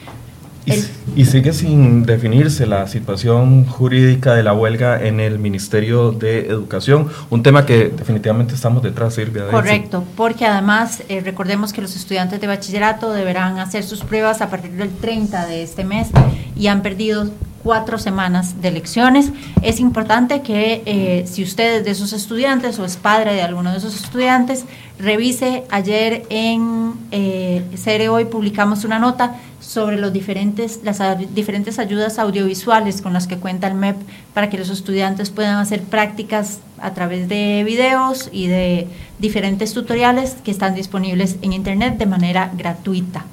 [0.67, 7.09] Y, sigue sin definirse la situación jurídica de la huelga en el Ministerio de Educación,
[7.31, 9.49] un tema que definitivamente estamos detrás, Silvia.
[9.49, 14.51] Correcto, porque además eh, recordemos que los estudiantes de bachillerato deberán hacer sus pruebas a
[14.51, 16.09] partir del 30 de este mes
[16.57, 17.31] y han perdido
[17.63, 19.31] cuatro semanas de lecciones.
[19.63, 23.73] Es importante que eh, si usted es de esos estudiantes o es padre de alguno
[23.73, 24.65] de esos estudiantes,
[24.99, 25.65] revise.
[25.71, 27.63] Ayer en eh,
[28.11, 31.01] Hoy publicamos una nota sobre los diferentes, las
[31.35, 33.97] diferentes ayudas audiovisuales con las que cuenta el MEP
[34.33, 38.89] para que los estudiantes puedan hacer prácticas a través de videos y de
[39.19, 43.25] diferentes tutoriales que están disponibles en Internet de manera gratuita.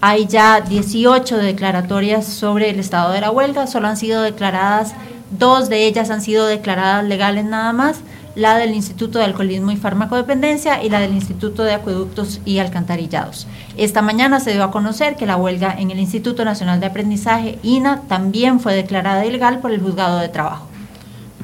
[0.00, 4.94] Hay ya 18 declaratorias sobre el estado de la huelga, solo han sido declaradas,
[5.30, 8.00] dos de ellas han sido declaradas legales nada más,
[8.34, 13.46] la del Instituto de Alcoholismo y Farmacodependencia y la del Instituto de Acueductos y Alcantarillados.
[13.78, 17.58] Esta mañana se dio a conocer que la huelga en el Instituto Nacional de Aprendizaje,
[17.62, 20.66] INA, también fue declarada ilegal por el Juzgado de Trabajo.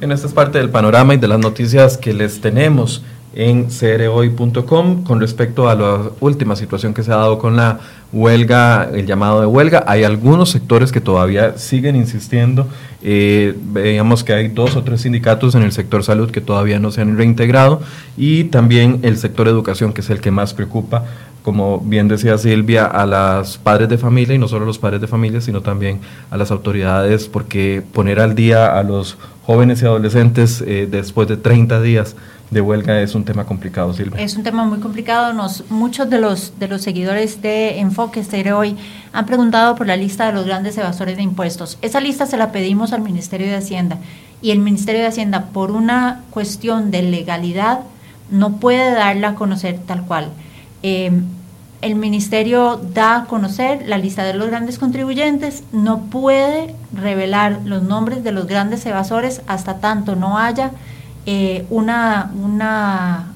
[0.01, 3.01] En esta es parte del panorama y de las noticias que les tenemos
[3.35, 7.79] en crhoy.com con respecto a la última situación que se ha dado con la
[8.11, 9.83] huelga, el llamado de huelga.
[9.87, 12.67] Hay algunos sectores que todavía siguen insistiendo.
[13.01, 16.91] Eh, veíamos que hay dos o tres sindicatos en el sector salud que todavía no
[16.91, 17.81] se han reintegrado
[18.15, 21.03] y también el sector educación, que es el que más preocupa,
[21.41, 25.01] como bien decía Silvia, a las padres de familia y no solo a los padres
[25.01, 29.85] de familia, sino también a las autoridades, porque poner al día a los jóvenes y
[29.85, 32.15] adolescentes eh, después de 30 días
[32.53, 34.21] de huelga es un tema complicado, Silvia.
[34.21, 35.33] Es un tema muy complicado.
[35.33, 38.77] Nos, muchos de los, de los seguidores de Enfoque Stereo hoy
[39.11, 41.77] han preguntado por la lista de los grandes evasores de impuestos.
[41.81, 43.97] Esa lista se la pedimos al Ministerio de Hacienda
[44.41, 47.79] y el Ministerio de Hacienda, por una cuestión de legalidad,
[48.29, 50.29] no puede darla a conocer tal cual.
[50.83, 51.11] Eh,
[51.83, 57.83] el ministerio da a conocer la lista de los grandes contribuyentes, no puede revelar los
[57.83, 60.71] nombres de los grandes evasores hasta tanto no haya
[61.25, 63.33] eh, una, una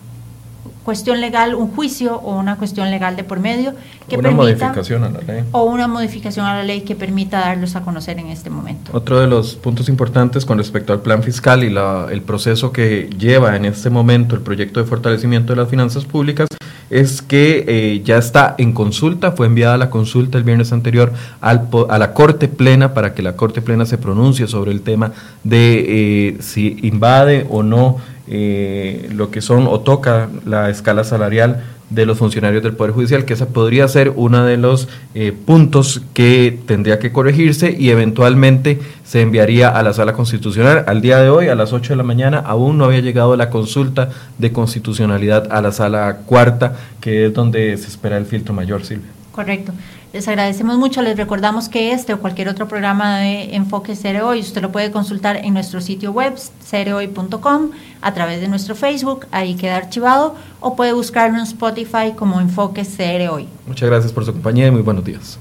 [0.87, 3.73] cuestión legal, un juicio o una cuestión legal de por medio
[4.07, 7.75] que una modificación a la ley o una modificación a la ley que permita darlos
[7.75, 8.91] a conocer en este momento.
[8.93, 13.09] Otro de los puntos importantes con respecto al plan fiscal y la, el proceso que
[13.17, 16.47] lleva en este momento el proyecto de fortalecimiento de las finanzas públicas
[16.89, 21.11] es que eh, ya está en consulta, fue enviada la consulta el viernes anterior
[21.41, 25.11] al, a la Corte Plena para que la Corte Plena se pronuncie sobre el tema
[25.43, 27.97] de eh, si invade o no
[28.29, 33.25] eh, lo que son o toca la escala salarial de los funcionarios del Poder Judicial,
[33.25, 38.79] que esa podría ser uno de los eh, puntos que tendría que corregirse y eventualmente
[39.05, 40.83] se enviaría a la sala constitucional.
[40.87, 43.49] Al día de hoy, a las 8 de la mañana, aún no había llegado la
[43.49, 48.83] consulta de constitucionalidad a la sala cuarta, que es donde se espera el filtro mayor,
[48.83, 49.09] Silvia.
[49.31, 49.71] Correcto.
[50.17, 51.03] Les agradecemos mucho.
[51.03, 53.93] Les recordamos que este o cualquier otro programa de Enfoque
[54.23, 56.33] Hoy usted lo puede consultar en nuestro sitio web,
[56.65, 57.69] cereoy.com,
[58.01, 62.83] a través de nuestro Facebook, ahí queda archivado, o puede buscarlo en Spotify como Enfoque
[63.29, 63.47] Hoy.
[63.67, 65.37] Muchas gracias por su compañía y muy buenos días.